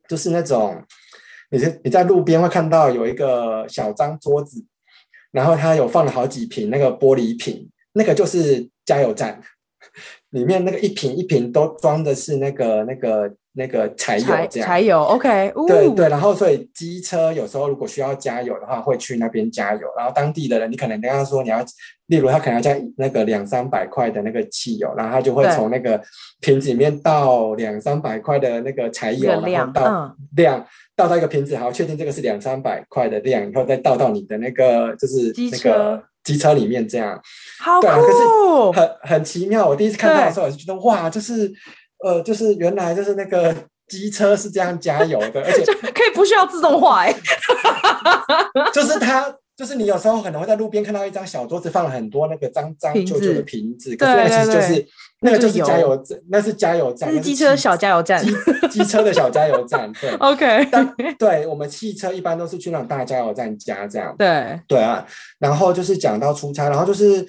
[0.08, 0.82] 就是那种，
[1.50, 4.64] 你在你在路边会看到有一个小张桌子，
[5.30, 9.40] 然后他有放了好几瓶那个玻璃瓶，那个就是加油站，
[10.30, 13.32] 里面那个一瓶一瓶都装的是那个那个。
[13.58, 19.80] 那个柴油这样，柴油，OK，对对，然后所以机车有时候如果需要加油的话，会去那边加油。
[19.96, 21.64] 然后当地的人，你可能跟他说你要，
[22.08, 25.98] 例如他可能要加那个两三百块的那个汽油，然后他就会从那个
[26.42, 37.18] 瓶子里面倒两三百块的那个柴油，然后倒量倒到一个瓶子，好，确定这个是两三百块的量以后，再倒到你的那个就是那个机车里面这样。
[37.58, 38.18] 好酷，对啊，可是
[38.78, 39.66] 很很奇妙。
[39.66, 41.50] 我第一次看到的时候，我就觉得哇，就是。
[42.04, 43.56] 呃，就是原来就是那个
[43.88, 47.14] 机车是这样加油的，而且 可以不需要自动化哎，
[48.70, 54.86] 就是它，就是你有时候可能会在路边看到一张小桌子，放了很多那个脏脏旧旧的瓶子，可是那其实就是
[55.20, 55.96] 那个就是加油。
[55.96, 58.32] 站，那是加油站，是机车小加油站，机
[58.70, 64.60] 机车的小加油站，对， OK，但对我们汽车一般都是去那种大加油站加这样，对。
[64.68, 65.06] 对啊，
[65.38, 67.26] 然后就是讲到出差，然后就是。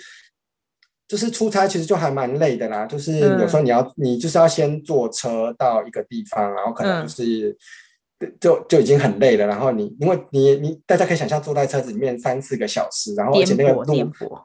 [1.10, 7.56] 就是出差其实就还蛮累的啦，就是有时候你要、嗯、你就是要先坐车到一个地方，然后可能就是、嗯、
[8.40, 13.84] 就就已经很累了，然后你因为你你大家可以想象坐在车子里面三四个小时，然后而且那个路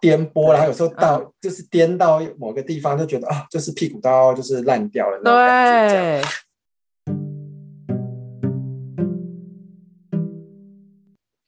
[0.01, 6.23] 颠簸，然后有时候到、嗯、就是颠到某个地方就觉得啊、哦，就是屁股都要就是烂掉了那种感觉这样。
[6.23, 6.29] 对。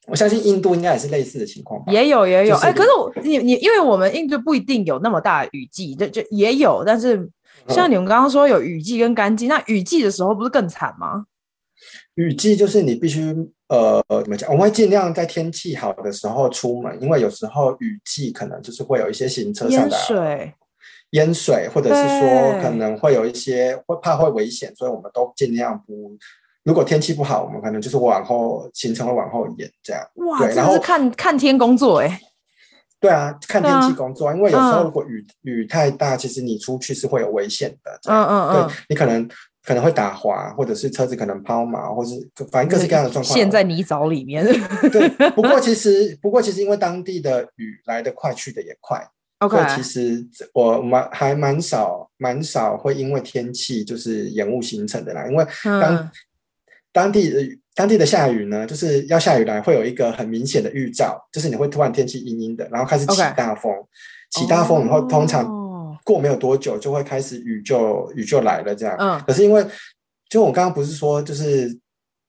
[0.07, 7.29] 我相信印度应该也是类似的情况吧，也有也有，哎、就是欸，可是我你你，因为我们印度不一定有那么大的雨季，就就也有，但是
[7.69, 11.25] 像你们刚刚说有雨季跟干季、嗯，那雨季的时候不是更惨吗？
[12.15, 13.35] 雨季就是你必须
[13.69, 14.51] 呃怎么讲？
[14.51, 20.55] 我们会尽量在天气好的时候出门，因为有时候雨季可能就是会有一些行车上的淹水，
[21.11, 26.17] 淹水，或者是说可能会有一些会怕会危险，所以我们都尽量不。
[26.63, 30.03] 如果天气不好，我们可能就是往后行程会往后延，这样。
[30.15, 32.21] 哇，对，然后看看天工作哎。
[32.99, 38.01] 对啊，看天气工作，啊，因为有时候如果雨、嗯、雨太大，其实你出去是会有危险的。
[38.11, 38.67] 嗯嗯嗯。
[38.67, 39.29] 对，你可能
[39.65, 42.15] 可能会打滑，或者是车子可能抛锚，或是
[42.53, 43.37] 反正各式各样的状况。
[43.37, 44.45] 陷在泥沼里面。
[44.93, 49.05] 对，不过 其实不过其实因为当地的雨来得快，去得也快。
[49.39, 49.57] OK。
[49.57, 55.97] 所以其实我蛮还蛮少蛮少会因为天气就是延误行程的啦，因为当。
[55.97, 56.11] 嗯
[56.95, 57.41] 当地的
[57.75, 63.85] 当地的下雨呢，就是要下雨来，会有一个很明显的预兆，就是你会突然天气阴阴的，然后开始起大风，okay.
[64.31, 65.45] 起大风以后，通常
[66.05, 68.97] 过没有多久就会开始雨就雨就来了这样。
[69.01, 69.21] 嗯。
[69.27, 69.67] 可是因为，
[70.29, 71.77] 就我刚刚不是说，就是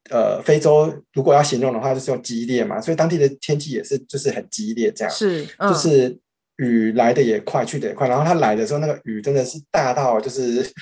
[0.09, 5.13] 呃，非洲如果要形容的话，就是要激烈嘛，所以当地的天气也是就是很激烈这样。
[5.13, 5.45] 是。
[5.57, 6.17] 嗯、就是
[6.55, 10.65] 雨来的也快，去的也快，然后它来的时候，那个雨真的是大到就是。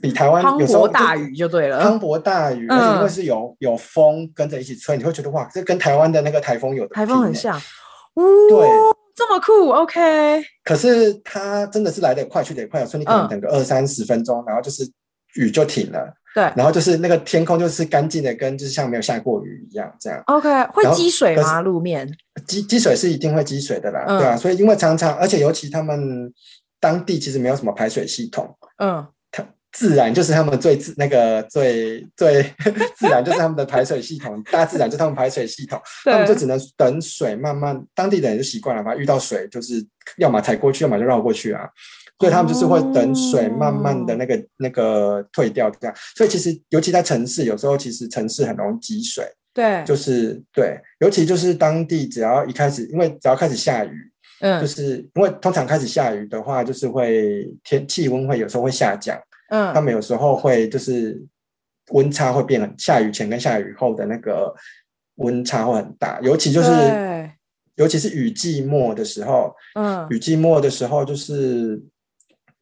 [0.00, 7.60] 比台湾有时候大雨就对了，磅礴大雨，而且因为是有有风跟着一起吹，你会觉得哇，这跟台湾的那个台风有的台风很像，
[8.48, 8.68] 对，
[9.14, 10.42] 这么酷，OK。
[10.64, 14.90] 可是它真的是来得快去得快，所以你可能等个二三十分钟，然后就是
[15.34, 16.14] 雨就停了。
[16.34, 20.22] 对，然后就是那个天空就是干净的，跟就是像没有下过雨一样，这样。
[20.28, 21.60] OK，会积水吗？
[21.60, 22.10] 路面
[22.46, 24.34] 积积水是一定会积水的啦，嗯、对啊。
[24.34, 26.32] 所以因为常常，而且尤其他们
[26.80, 29.10] 当地其实没有什么排水系统，嗯，它
[29.72, 32.42] 自然就是他们最自那个最最
[32.96, 39.84] 自然就是他们的排水系统，大自然就是他们排水系统，他们就只能等水慢慢，当地的人就习惯了嘛，遇到水就是
[40.18, 41.68] 要么踩过去，要么就绕过去啊。
[42.18, 45.96] 所以他们就是会等水慢慢的那个、哦、那个退掉，这样。
[46.14, 49.24] 所以其实，尤其在城市，有时候其实城市很容易积水。
[49.52, 53.90] 对，就是对，尤其就是当地只要一开始，因为只要开始下雨，
[54.40, 59.18] 嗯，就是因为通常开始下雨的话，就是会天气温会有时候会下降，
[59.52, 61.22] 嗯，他们有时候会就是
[61.90, 64.54] 温差会变很，下雨前跟下雨后的那个
[65.16, 66.70] 温差会很大，尤其就是
[67.76, 71.82] 尤其是雨季末的时候，嗯，雨季末的时候就是。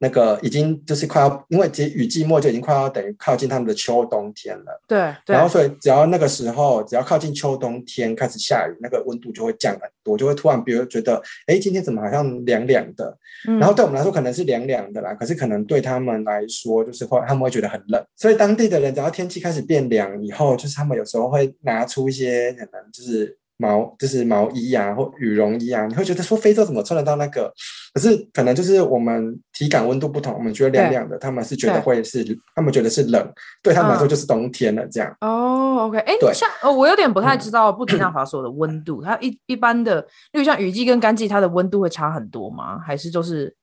[0.00, 4.82] 那个已经就是快要，因为其实雨季末就已经快要等于靠近他们的秋冬天了。
[4.88, 5.14] 对。
[5.26, 13.16] 对，然后所以只要那个时候，只要靠近秋冬天开始下雨，那个温度就会降很多，就会突然比如觉得，哎，今天怎么好像凉凉的？
[13.46, 13.58] 嗯。
[13.58, 18.02] 然后对我们来说可能是凉凉的啦，可是可能对他们来说就是会他们会觉得很冷。
[18.16, 23.39] 所以当地的人只要天气开始变凉以后，就是他们有时候会拿出一些可能就是。
[23.60, 27.52] 毛就是毛衣啊，或羽绒衣啊，你会觉得说非洲怎么穿得到那个？
[27.92, 35.14] 可是可能就是我们体感温度不同，我们觉得凉凉的，他们是觉得会是，他们觉得是冷，对他们来说就是冬天了这样。
[35.20, 40.00] 哦，OK，哎，像哦，我有点不太知道布吉纳法索的温度，它一一般的，
[40.32, 42.78] 例如像雨季跟干季，它的温度会差很多吗？
[42.78, 43.54] 还是就是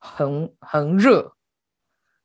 [0.00, 1.32] 很很热？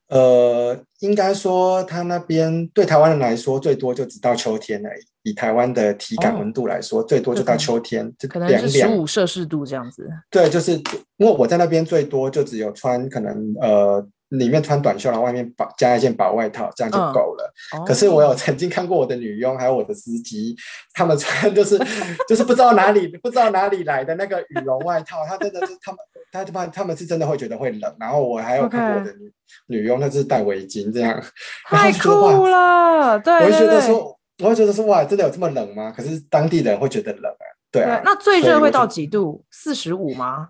[0.07, 5.01] 呃，应该说，它那边对台湾人来说，最多就只到秋天而已。
[5.23, 10.09] 以台湾的体感温度来说，哦、最多就到秋天，就可能是十五摄氏度这样子。
[10.29, 10.73] 对，就是
[11.17, 14.07] 因为我在那边最多就只有穿可能呃。
[14.31, 17.53] 里面穿短袖，然后外面薄加一件薄外套，这样就够了。
[17.75, 20.55] 嗯、可是我有曾经看过我的女佣，还有我的司机，
[20.93, 21.77] 他们穿就是
[22.29, 25.99] 就是不知道哪里不知道哪里来的那个羽绒外套，他真的是他们
[26.31, 27.93] 他他他们是真的会觉得会冷。
[27.99, 29.29] 然后我还有看过我的女.
[29.67, 31.21] 女佣，那是戴围巾这样，
[31.65, 33.19] 太酷了。
[33.19, 35.91] 对，对，对，我就觉得说，我会觉得说，哇，真的有这么冷吗？
[35.95, 37.45] 可是当地人会觉得冷啊。
[37.71, 39.45] 对啊，对，那最热会到几度？
[39.51, 40.49] 四十五吗？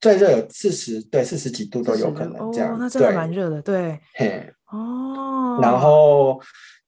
[0.00, 3.98] 最热有四十，对，四十几度都有可能这样，哦、那真的蛮热的，对。
[4.14, 5.58] 嘿，哦。
[5.60, 6.40] 然后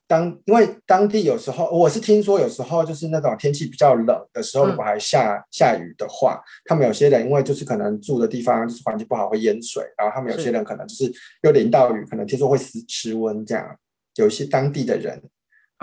[0.06, 11.12] 当因为当地有时候，我是听说有时候就是那种天气比较冷的时候，如果还下、嗯、下雨的话，他们有些人因为就是可能住的地方就是环境不好会淹水，然后他们有些人可能就是
[11.42, 13.76] 又淋到雨，可能听说会失失温这样。
[14.16, 15.22] 有一些当地的人，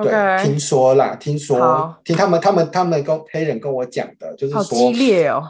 [0.03, 5.43] 对.听说啦，听说听他们他们他们跟黑人跟我讲的，就是说好激烈哦。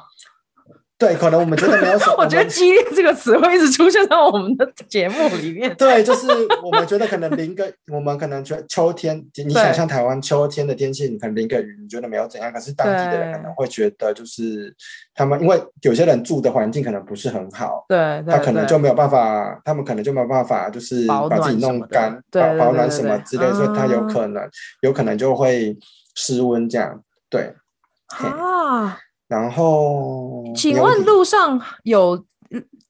[1.00, 2.16] 对，可能我们觉得没有什么。
[2.18, 5.72] 我觉得“激烈”这个词会一直出现在我们的节目里面。
[5.78, 6.28] 对，就是
[6.64, 12.52] 我们觉得可能淋个，我们可能觉得秋天，你想象台湾秋天的天气，你可能淋个雨，你觉得没有怎样。
[12.52, 14.76] 可是当地的人可能会觉得，就是
[15.14, 24.50] 他们因为有些人住的环境可能不是很好，对，他可能就没有办法，他们可能就没有办法，就是把自己弄干，保保暖什么之类，所以他有可能，
[24.82, 25.78] 有可能就会
[26.16, 27.04] 失温这样。
[27.30, 27.54] 对，
[28.08, 28.98] 啊。
[29.28, 32.26] 然后，请问路上有，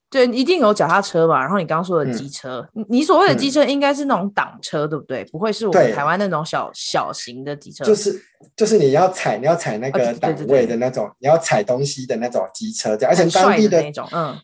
[0.10, 1.42] 对，一定有脚踏车吧？
[1.42, 5.26] 然后你刚刚说的机车，嗯、你所谓的机车应该是那种挡车，嗯、对不对？
[5.26, 8.22] 不会是我们台湾那种小小型的机车，就是
[8.56, 14.38] 就是你要踩，你要踩那个档位的那种，你要踩东西的那种机车，这样，而且当地的，的那种，嗯，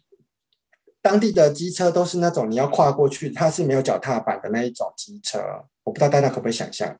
[1.00, 5.40] 当地的机车都是那种你要跨过去，它是没有脚踏板的那一种机车，
[5.84, 6.98] 我不知道大家可不可以想象。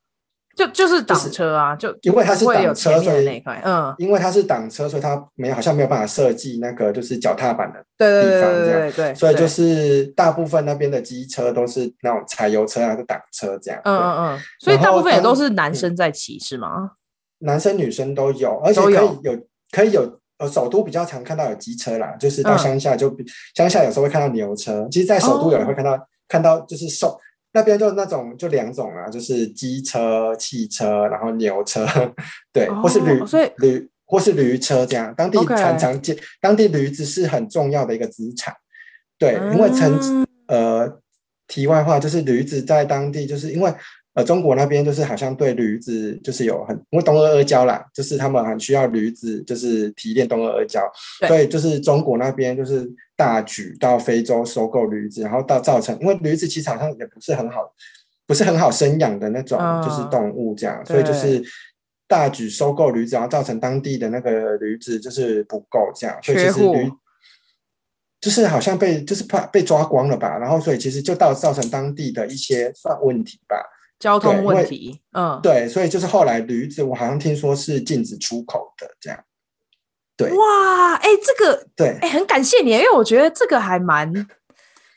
[0.56, 16.92] 就就是挡车啊，就因为它是挡车，所以那块，嗯，因为它是挡车，所以它没有好像没有办法设计那个就是脚踏板的地方这样，对对，所以就是大部分那边的机车都是那种柴油车啊，是挡车这样，嗯嗯嗯，所以大部分也都是男生在骑是吗？
[17.40, 19.40] 男生女生都有，而且可以有。
[19.76, 23.12] 可以有呃，首都比较常看到有机车啦，就是到乡下就
[23.56, 27.20] 乡下有时候会看到牛车，其实，在首都有人会看到看到就是瘦。
[27.54, 31.86] 那边就那种就两种啊，就是机车、汽车，然后牛车，
[32.52, 33.22] 对，或是驴、
[33.58, 35.14] 驴或是驴车这样。
[35.16, 38.54] 当地常常见，当地驴子是很重要的一个资产。
[39.18, 41.00] 对，因为曾呃，
[41.48, 43.74] 题外话就是驴子在当地，就是因为
[44.16, 50.82] 呃，中国那边就是好像对驴子就是有很，因为东阿阿胶啦，就是他们很需要驴子，就是提炼东阿阿胶，
[51.28, 57.74] 所以就是中国那边就是大举到非洲收购驴子，然后到造成，因为驴子其实好像也不是很好，
[58.26, 61.44] 不是很好生养的那种，就是动物这样，哦、所以就是
[62.08, 66.92] 大举收购驴子，然后造成当地的那个驴子就是不够这样，所以其实驴
[68.20, 73.58] 就是好像被就是怕被抓光了吧，然后所以其实就到造成当地的一些算问题吧。
[74.00, 79.24] 交通问题，嗯，对，所以就是后来驴子，我好像听说是禁止出口的，这样。
[80.30, 84.12] 对，哇，哎、欸，这个，对，哎、欸，很感谢你，因为我觉得这个还蛮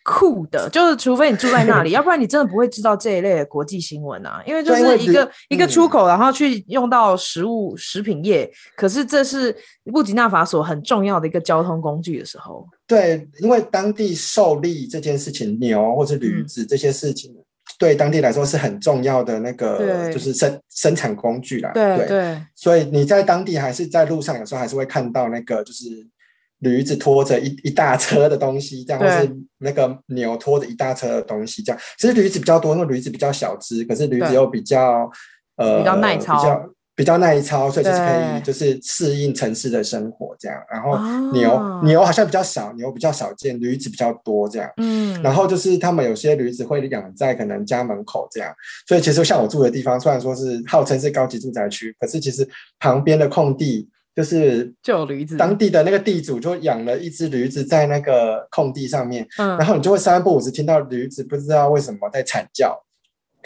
[0.02, 9.54] 酷的，就是除非你住在那里， 要不然你真的不会知道这一类的国际新闻啊，因为就是一个一个出口，然后去用到食物食品业，可是这是
[9.92, 12.66] 布吉纳法索很重要的一个交通工具的时候。
[12.86, 17.32] 对，因为当地受力这件事情，牛或者驴子这些事情。
[17.32, 17.45] 嗯
[17.78, 21.70] 对当地来说是很重要的那个，就是生生产工具啦。
[21.74, 25.84] 对对，对，所以你在当地还是在路上，有时候还是会看到那个，就是
[26.60, 31.80] 驴子拖着一一大车的东西，这样，或是那个牛拖着一大车的东西，这样。
[31.98, 35.10] 其实驴子比较多，因为驴子比较小只，可是驴子又比较
[35.56, 36.36] 呃比较耐操。
[36.36, 40.58] 比较比较耐操，所以就是可以就是适应城市的生活这样。
[40.72, 40.98] 然后
[41.30, 44.68] 牛、啊、牛好像比较少，牛比较少见，驴子比较多这样。
[44.78, 48.50] 嗯，然后就是他们有些驴子会养在可能家门口这样。
[48.88, 59.28] 所以其实像我住的地方，虽然说是号称是高级住宅区，可是其实旁边的空地就是就有驴子，当地的那个地主就养了一只驴子在那个空地上面。
[59.36, 62.74] 嗯，然后你就会三不五时听到驴子不知道为什么在惨叫。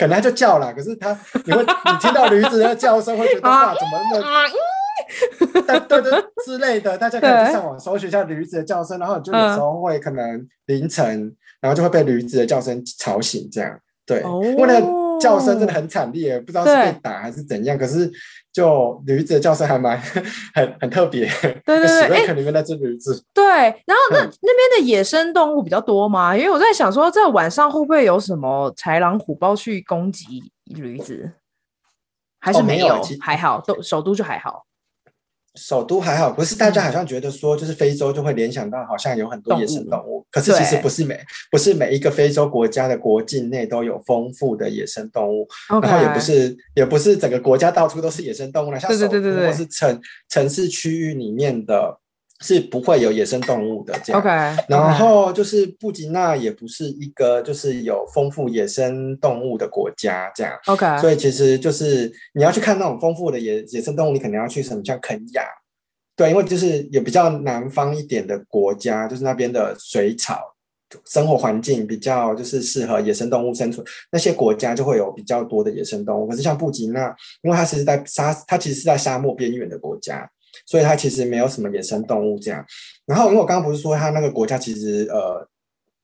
[0.00, 18.10] 可能他就叫了，可是他你会你听到驴子的叫声，会觉得哇，怎么那么，对对对之类的，大家可以去上网搜寻一下驴子的叫声，然后你就有时候会可能凌晨，然后就会被驴子的叫声吵醒，这样对，因为那个叫声真的很惨烈，不知道是被打还是怎样，可是。
[18.52, 19.96] 就驴子的叫声还蛮
[20.54, 21.28] 很很特别，
[21.64, 23.24] 对对对，里面那只驴子。
[23.32, 26.36] 对，然后那、嗯、那边的野生动物比较多吗？
[26.36, 31.32] 因为我在想说，在晚上会不会有什么豺狼虎豹去攻击驴子？
[32.40, 32.86] 还是没有？
[32.86, 34.64] 哦、没有还好，都首都就还好。
[35.54, 45.82] 首都还好，不是大家好像觉得说，就是非洲就会联想到好像有很多野生动物，动物可是其实不是每不是每一个非洲国家的国境内都有丰富的野生动物，okay.
[45.82, 51.99] 然后也不是也不是整个国家到处都是野生动物，像首都或是城城市区域里面的。
[52.42, 54.56] 是不会有野生动物的这样 okay.
[54.66, 65.42] 然后就是布吉纳也不是一个就是有丰富野生动物的国家这样，OK，所以其实就是你要去看那种丰富的野野生动物，你肯定要去什么像肯亚，
[66.16, 70.40] 对，因为就是有比较南方一点的国家，就是那边的水草
[71.04, 76.26] 生活环境比较就是适合野生动物生存，那些国家就会有比较多的野生动物。
[76.26, 80.26] 可是像布吉纳，因为它其实在沙，它其实是在沙漠边缘的国家。
[80.66, 82.64] 所以它其实没有什么野生动物这样，
[83.06, 85.48] 然后因为我刚刚不是说它那个国家其实呃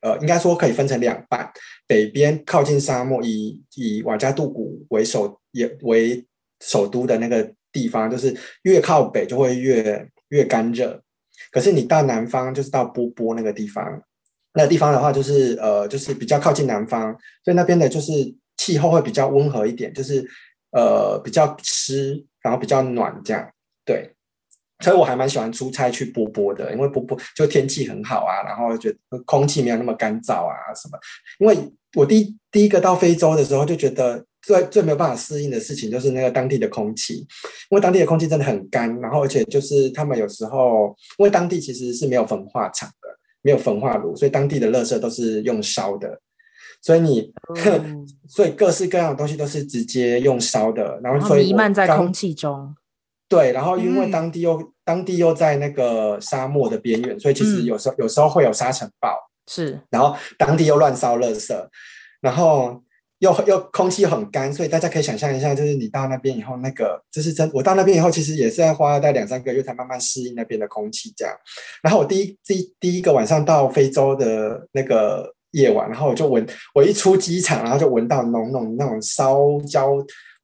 [0.01, 1.51] 呃应该说可以分成两半，
[1.87, 6.25] 北边靠近沙漠，以以瓦加杜古为首也为
[6.61, 11.01] 首都的那个地方，就是越靠北就会越越干热，
[11.51, 14.03] 可是你到南方就是到波波那个地方，
[14.55, 17.13] 那个地方的话就是呃就是比较靠近南方，
[17.45, 18.13] 所以那边的就是
[18.57, 20.27] 气候会比较温和一点，就是
[20.73, 23.49] 呃比较湿，然后比较暖这样，
[23.85, 24.16] 对。
[24.81, 30.99] 所以我还蛮喜欢出差去波波的，因为波波就天气很好啊，然后觉得空气没有那么干燥啊什么。
[31.39, 31.57] 因为
[31.95, 37.15] 我第一第一个到非洲的时候就觉得最最没有办法适应的事情就是那个当地的空气，
[37.71, 43.09] 因为当地的空气真的很干，然后而且就是他们有时候因为当地其实是没有焚化厂的，
[43.41, 46.21] 没有焚化炉，所以当地的垃圾都是用烧的，
[46.83, 47.33] 所以你、
[47.65, 52.77] 嗯、 所以各式各样的东西都是直接用烧的，然后所以弥漫在空气中。
[53.29, 59.81] 对，然后因为当地又、嗯、当地又在那个沙漠的边缘，所以其实有时候、嗯、有时候会有沙尘暴，是。
[59.91, 61.69] 然后当地又乱烧垃圾，
[62.21, 62.81] 然后
[63.19, 67.51] 又又空气又很干，所以大家可以想象一下，就是你到那边以后，那个就是真。
[67.53, 71.35] 我到那边以后，其实也是要花了大概两三个月才慢慢适应那边的空气这样。
[71.83, 79.37] 然后我第一第第一个晚上到非洲的那个夜晚，然后我就闻，我一出机场，然后就闻到浓浓那种烧
[79.69, 79.97] 焦。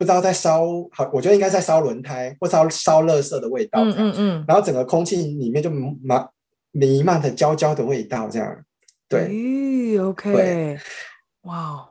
[0.03, 3.81] 不知道在烧，好，我觉得应该在烧轮胎或烧烧垃圾的味道。
[3.85, 4.45] 嗯嗯嗯。
[4.49, 5.71] 然后整个空气里面就
[6.03, 6.29] 满
[6.73, 8.65] 弥漫着焦焦的味道，这样。
[9.09, 9.29] 对。
[9.29, 10.77] 咦，OK。
[11.43, 11.89] 哇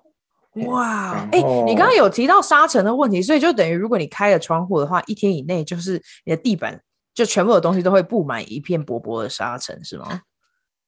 [0.66, 6.78] 哇，哎、欸，你刚刚有提到沙尘的问题，所以就等于如果你开了窗户的话，一天以内就是你的地板
[7.14, 10.22] 就全部的东西都会布满一片薄薄的沙尘，是吗？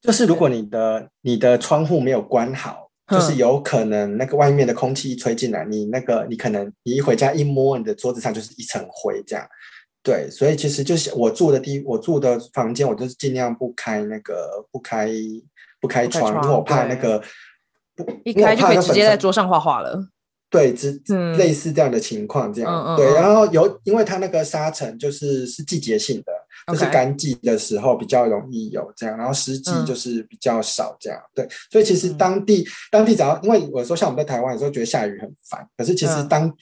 [0.02, 2.83] 就是如果你的你的窗户没有关好。
[3.08, 9.46] 就是有可能那个外面的空气一吹进来，你那个你可能你一回家一摸，你的桌子上就是一层灰这样。
[10.02, 15.10] 对，所以其实就是我住的地，我住的房间，我就是尽量不开那个不开
[15.80, 17.22] 不开窗，因为我怕那个
[17.96, 20.08] 不一开就可以直接在桌上画画了。
[20.54, 21.02] 对，之
[21.36, 23.12] 类似这样的情况，这样、嗯、对。
[23.16, 26.32] 然后有，因为它那个沙尘就是是季节性的，
[26.68, 31.20] 嗯、就是干季的时候比较容易有这样，然后湿季就是比较少这样。
[31.20, 36.54] 嗯、对，所以其实当地、嗯、当地只要，因为我说像我们在台湾有时候觉得下雨很烦，可是其实当、嗯、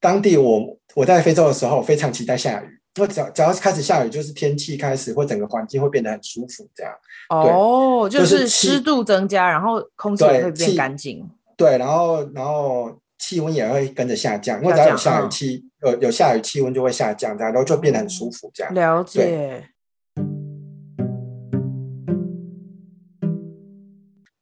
[0.00, 6.92] 当地我我在非洲的时候非常期待下雨，因为只要只要是开始下雨，就是天气开始或整个环境会变得很舒服这样。
[7.28, 11.24] 哦，就是湿度增加，然后空气也会变干净。
[11.56, 18.74] 对，然后然后气温也会跟着下降，因为只要有下雨气，有、嗯、有下雨，气温就会下降，这样然后就变得很舒服，这样。
[18.74, 19.70] 了解。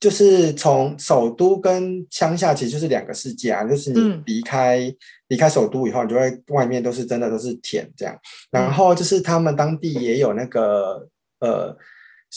[0.00, 4.96] 就是从首都跟乡下其实就是两个世界啊，就是你离开、嗯、
[5.28, 8.14] 离开首都以后，你就会外面都是真的都是田这样，
[8.50, 11.08] 然后就是他们当地也有那个
[11.38, 11.74] 呃，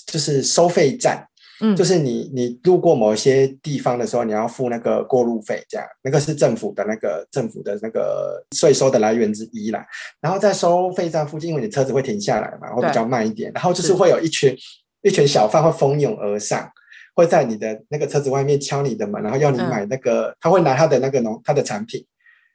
[0.06, 1.28] 就是收费站。
[1.60, 9.84] 嗯，就是你你路过某一些地方的时候，你要付那个过路费，这样那个是政府的那个政府的那个税收的来源之一啦。
[10.22, 13.52] 然后在收费站附近，因为你车子会停下来嘛，会比较慢一点。
[13.54, 14.56] 然后就是会有一群
[15.02, 16.70] 一群小贩会蜂拥而上，
[17.16, 22.06] 会在你的那个车子外面敲你的门，然后要你买那个，他会拿他的那个农他的产品，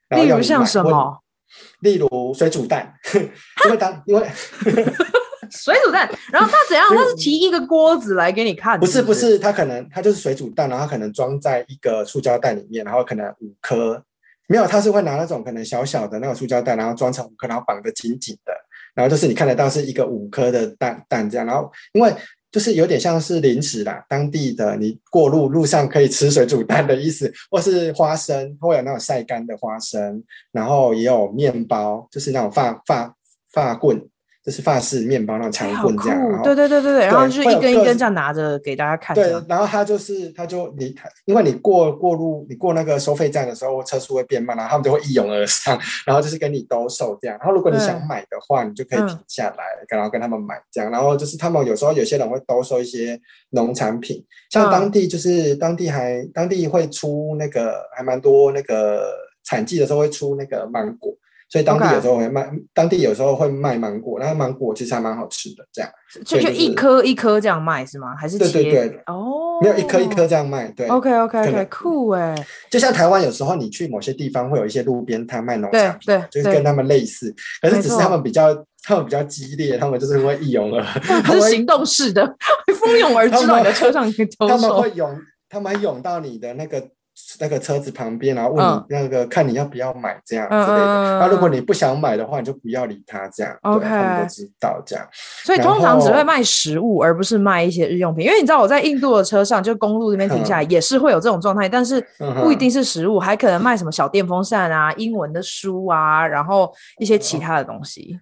[0.09, 0.43] 然后要你买。
[0.43, 1.19] 例如像什么？
[1.81, 2.95] 例如水煮蛋，
[3.65, 4.27] 因为当因为。
[5.53, 6.87] 水煮蛋，然后他怎样？
[6.89, 8.81] 他是提一个锅子来给你看？
[8.81, 14.03] 不是不是，他可能他就是水煮蛋，然后他可能装在一个塑胶袋里面，然后可能五颗，
[14.49, 18.53] 没有，他是会拿那种可能小小的那个塑胶袋，然后装成五颗，然后绑得紧紧的，
[18.95, 22.15] 然后就是你看得到是一个五颗的蛋蛋这样，然后因为
[22.51, 33.15] 就是有点像是零食啦，当地的你过路路上可以吃水煮蛋的意思，或是花生，会有那种晒干的花生，然后也有面包，就是那种发发
[33.53, 33.99] 发棍。
[34.45, 39.15] 就是法式面包那种长棍这样，对对对对对，然后就是一根一根这样拿着给大家看。
[39.15, 40.93] 对，然后他就是他就你，
[41.27, 47.39] 因为你过过路，你过那个收费站的时候，车速会变慢，然后他们就会一拥而上，然后就是跟你兜售这样。
[47.39, 50.91] 然后如果你想买的话，你就可以停下来，然后跟他们买这样。
[50.91, 53.17] 然后就是他们有时候有些人会兜售一些
[53.51, 59.05] 农产品，像当地就是当地还当地会出那个还蛮多那个
[59.45, 61.15] 产季的时候会出那个芒果。
[61.53, 65.91] 所以当地有时候会卖.当地有时候会卖芒果，那芒果其实还蛮好吃的，这样。
[66.25, 68.17] 就就一颗一颗这样卖是吗？
[68.19, 68.51] 还是切？
[68.51, 69.03] 对对对。
[69.07, 69.61] 哦。
[69.61, 70.89] 没有一颗一颗这样卖，对。
[70.89, 72.35] OK OK OK，酷哎。
[72.71, 80.83] 就像台湾有时候你去某些地方会有一些路边摊卖农产品，对，就是跟他们类似，可是只是他们比较他们比较激烈，他们就是会一拥而，
[81.23, 82.27] 他们是行动式的，
[82.67, 84.49] 会蜂拥而至到你的车上去偷。
[84.49, 85.15] 他们会涌，
[85.51, 86.83] 他们会涌到你的那个。
[87.41, 91.19] 那个车子旁边，然后问你那个、嗯、看你要不要买这样之类的。
[91.19, 93.57] 那、嗯、如果你不想买的话，你就不要理他这样。
[93.63, 95.07] OK，他们都知道这样。
[95.45, 98.25] 所以通常只会卖食物，而不是卖一些日用品。
[98.25, 102.05] 因为你知道我在印度的车上，就公路那边停下来也是会有这种状态，嗯、但是
[102.43, 108.19] 不一定是食物，还可能卖什么小电风扇啊、英文的书啊，然后一些其他的东西。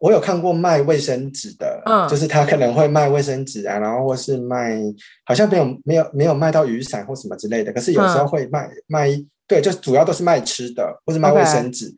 [0.00, 4.80] 我有看过卖卫生纸的，嗯，就是他可能会卖卫生纸啊，然后或是卖，
[5.24, 9.08] 好像没有没有没有卖到雨伞或什么之类的，可是有时候会卖、嗯、卖，
[9.46, 11.92] 对，就主要都是卖吃的或是卖卫生纸.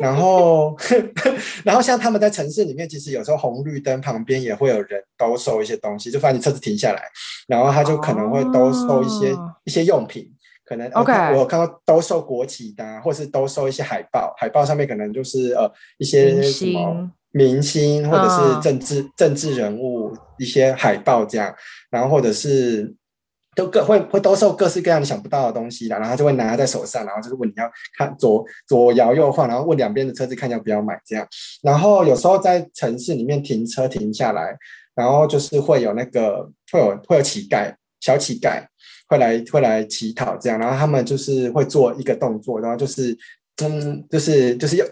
[0.00, 0.76] 然后
[1.64, 7.02] 然后像他们在城市里面，其实有时候红绿灯旁边也会有人兜售一些东西，就发现你车子停下来，
[7.46, 10.28] 然后他就可能会兜售一些、哦、一些用品，
[10.64, 17.10] 可能 OK，我有看到兜售国旗的、啊，或是兜售一些海报，海报上面可能就是呃一些什么。
[17.36, 21.52] 明星或者是政治、嗯、政治人物一些海报这样，
[21.90, 22.94] 然后或者是
[23.56, 27.68] 都各会会兜售各式各样你想不到的东西啦，然后他就会拿在手上，然后就是问你要
[27.98, 31.26] 看左左摇右晃，然后问两边的车子看要不要买这样，
[31.60, 34.56] 然后有时候在城市里面停车停下来，
[34.94, 38.64] 然后就是会有那个会有会有乞丐小乞丐
[39.08, 43.18] 会来会来乞讨这样，然后他们就是会做一个动作，然后就是
[43.60, 44.86] 嗯就是就是要。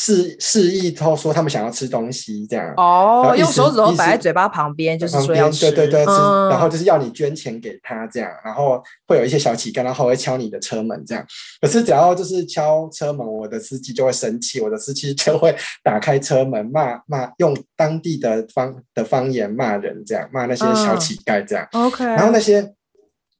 [0.00, 11.26] 示示意他说他们想要吃东西这样哦，用手指头摆在嘴巴旁边，就是说要吃，对对对，嗯、然后就是要你捐钱给他这样，然后会有一些小乞丐，然后会敲你的车门这样。
[11.60, 21.66] 可是只要就是敲车门，我的司机就会生气，我的司机就会打开车门骂骂，用当地的方的方言骂人这样，骂那些小乞丐这样。
[21.72, 22.72] 嗯、OK，然后那些，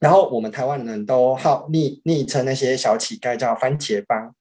[0.01, 4.35] 然后我们台湾人都好昵昵称那些小乞丐叫番茄帮。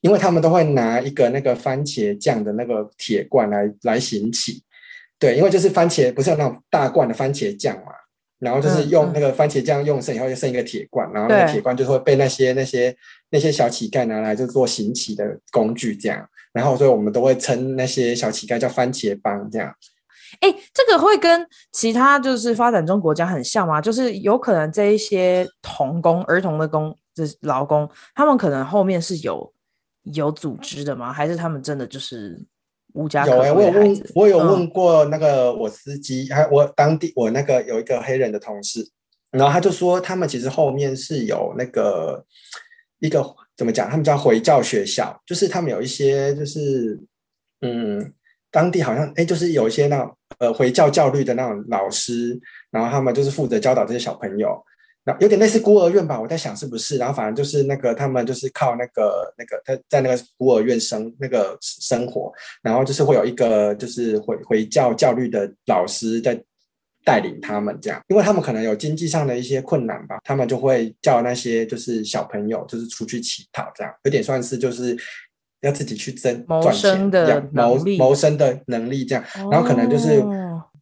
[0.00, 4.62] 因为他们都会拿一个那个番茄酱的那个铁罐来来行乞，
[5.18, 7.92] 对，因为就是番茄不是有那种大罐的番茄酱嘛，
[8.38, 12.96] 然后就是用那个番茄酱用剩以后，就剩一个铁罐，然后那个铁罐就会被那些那些
[13.30, 16.28] 那些小乞丐拿来就做行乞的工具这样。
[16.52, 19.72] 然后所以我们都会称那些小乞丐叫番茄帮这样。
[20.40, 23.80] 哎，这个会跟其他就是发展中国家很像吗？
[23.80, 29.52] 就是有可能这一些童工、儿童的工，就是劳工，他们可能后面是有
[30.12, 31.12] 有组织的吗？
[31.12, 32.44] 还是他们真的就是？
[32.94, 38.82] 无家可归我有问，我有问过那个我司机，还、嗯、我当地我那个有一个黑人的同事，
[39.30, 42.24] 然后他就说，他们其实后面是有那个
[43.00, 43.22] 一个
[43.58, 46.98] 怎么讲，他们叫回教学校，就是他们有一些就是
[47.60, 48.12] 嗯，
[48.50, 52.40] 当地好像哎、欸，就是有一些那种呃回教教育的那种老师，
[52.70, 54.64] 然后他们就是负责教导这些小朋友。
[55.20, 62.32] 有点类似孤儿院吧，我在想是不是，然后反正就是那个他们就是靠那个那个他在那个孤儿院生那个生活，
[62.62, 66.38] 然后就是会有一个就是回回教教育的老师在
[67.04, 74.96] 带领他们这样，因为他们可能有经济上的一些困难吧，他们就会叫那些就是小朋友就是出去乞讨这样，有点算是就是
[75.62, 80.22] 要自己去挣赚钱的谋谋生的能力这样，然后可能就是。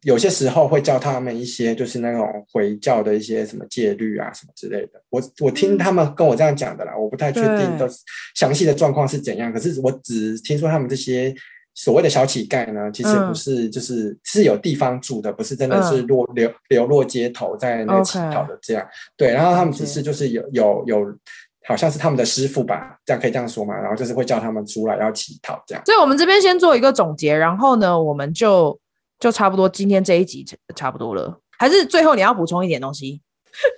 [0.03, 5.01] 有些时候会教他们一些，就是那种回教的一些什么戒律啊，什么之类的。
[5.09, 7.89] 我我听他们跟我这样讲的啦，我不太确定的
[8.35, 9.51] 详细的状况是怎样。
[9.51, 11.33] 可是我只听说他们这些
[11.73, 18.87] 所谓的小乞丐呢，其实不是，就是、嗯、是有地方住的，不是真的是落流流落街头在那乞讨的这样。
[19.15, 21.17] 对，然后他们只是就是有有有，
[21.65, 23.75] 好像是他们的师傅吧，这样可以这样说嘛。
[23.75, 25.83] 然后就是会叫他们出来要乞讨这样。
[25.85, 28.79] 所以我们这边先做一个总结，然后呢，我们就。
[29.19, 30.45] 就差不多，今天这一集
[30.75, 33.21] 差不多了，还是最后你要补充一点东西？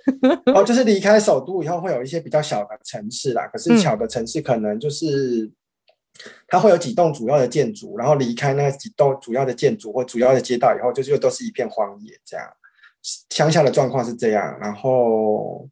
[0.54, 5.52] 哦，就是离开首都以后会有一些比较小的城市啦，可是小的城市可能就是、嗯、
[6.48, 12.46] 它会有几栋主要的建筑，然后离开那几栋主要的建筑或主要的街道以后，就是又都是一片荒野这样。
[13.30, 15.68] 乡下的状况是这样，然后。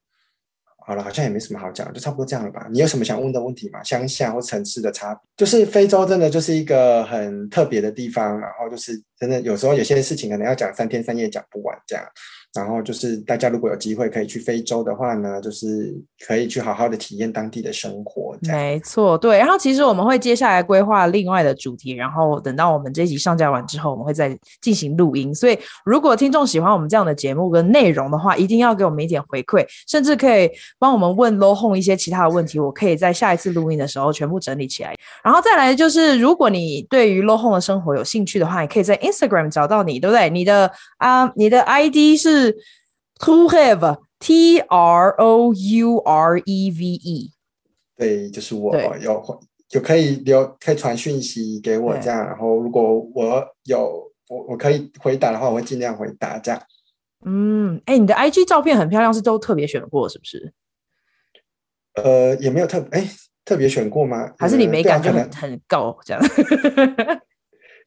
[0.88, 2.66] 好了，好像也没什么好讲，就差不多这样了吧。
[2.72, 3.82] 你有什么想问的问题吗？
[3.82, 12.02] 乡下或城市的差别，就是非洲真的就是一个很特别的地方，然后就是真的有时候有些事情可能要讲三天三夜讲不完这样。
[12.54, 15.94] 然后就是大家如果有机会可以去非洲的话呢，就是
[16.26, 18.36] 可以去好好的体验当地的生活。
[18.42, 19.38] 没错，对。
[19.38, 25.32] 然后其实我们会接下来规划另外的主题，然后等到我们这一集上架完之后，我们会再进行录音。
[25.34, 34.96] 所以如果听众喜欢我们这样的节目跟内容的话，一定要给我们一点回馈，甚至可以帮我们问 Low Home 一些其他的问题，我可以在下一次录音的时候全部整理起来。
[35.22, 40.30] 然后再来就是，如果你对于 Low Home 的生活有兴趣的话，你可以在 Instagram 找到你，对不对？
[40.30, 42.37] 你的啊你的 ID 是。
[43.18, 47.32] Troureve T R O U R E V E，
[47.96, 56.62] 对，就是我有就可以留，可以传讯息给我这样，然后如果我有我我可以回答的话，我会尽量回答这样。
[57.26, 60.52] 嗯，哎、欸，你的 IG 照片很漂亮，是都特别选过是不是？
[61.94, 63.08] 呃，也没有特哎
[63.44, 64.32] 特别选过吗？
[64.38, 66.22] 还是你美感就很、嗯、很高这样？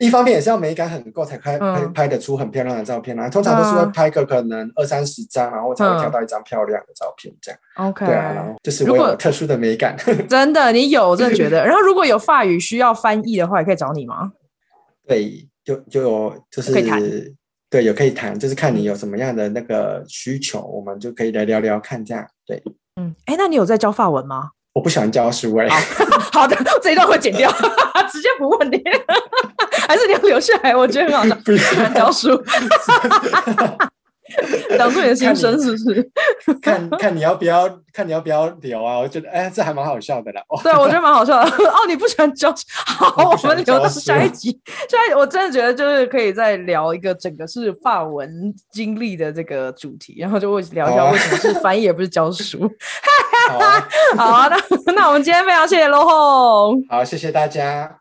[0.02, 7.60] 一方面也是要美感很够才拍拍拍得出很漂亮的照片啊，通常都是会拍个可能二三十张，然后才会挑到一张漂亮的照片这样。
[7.76, 9.96] OK，对啊，然后就是我有特殊的美感。
[10.28, 11.64] 真的，你有，我真的觉得。
[11.64, 14.32] 然后如果有法语需要翻译的话，也可以找你吗？
[15.08, 17.02] 对，就就有就是可以谈，
[17.70, 22.26] 对，有可以谈，就是看你有什么样的那个需求，我们就可以来聊聊看这样。
[22.48, 22.60] 对，
[23.00, 24.50] 嗯，哎，那你有在教法文吗？
[24.74, 25.68] 我不喜欢教书哎。
[26.34, 27.52] 好的，这一段会剪掉，
[28.10, 28.82] 直接不问你。
[29.92, 30.74] 还是你要留下来？
[30.74, 31.36] 我觉得很好笑。
[31.44, 32.30] 不喜欢教书，
[34.78, 36.10] 讲出你的心声是不是？
[36.62, 38.98] 看看你要不要，看你要不要留啊？
[39.00, 40.42] 我觉得，哎，这还蛮好笑的啦。
[40.64, 41.50] 对，我觉得蛮好笑的。
[41.68, 42.64] 哦，你不喜欢教书？
[42.74, 44.58] 好，我，我们留到下一集。
[44.90, 52.72] 下一集我真的觉得就是可以再聊一个整个是法文经历的这个主题，然后就会聊一下为什么是翻译，也不是教书。
[53.50, 53.86] 好啊，
[54.16, 54.58] 好啊，那
[54.94, 56.82] 那我们今天非常谢谢 Low。
[56.90, 58.01] 好，谢谢大家。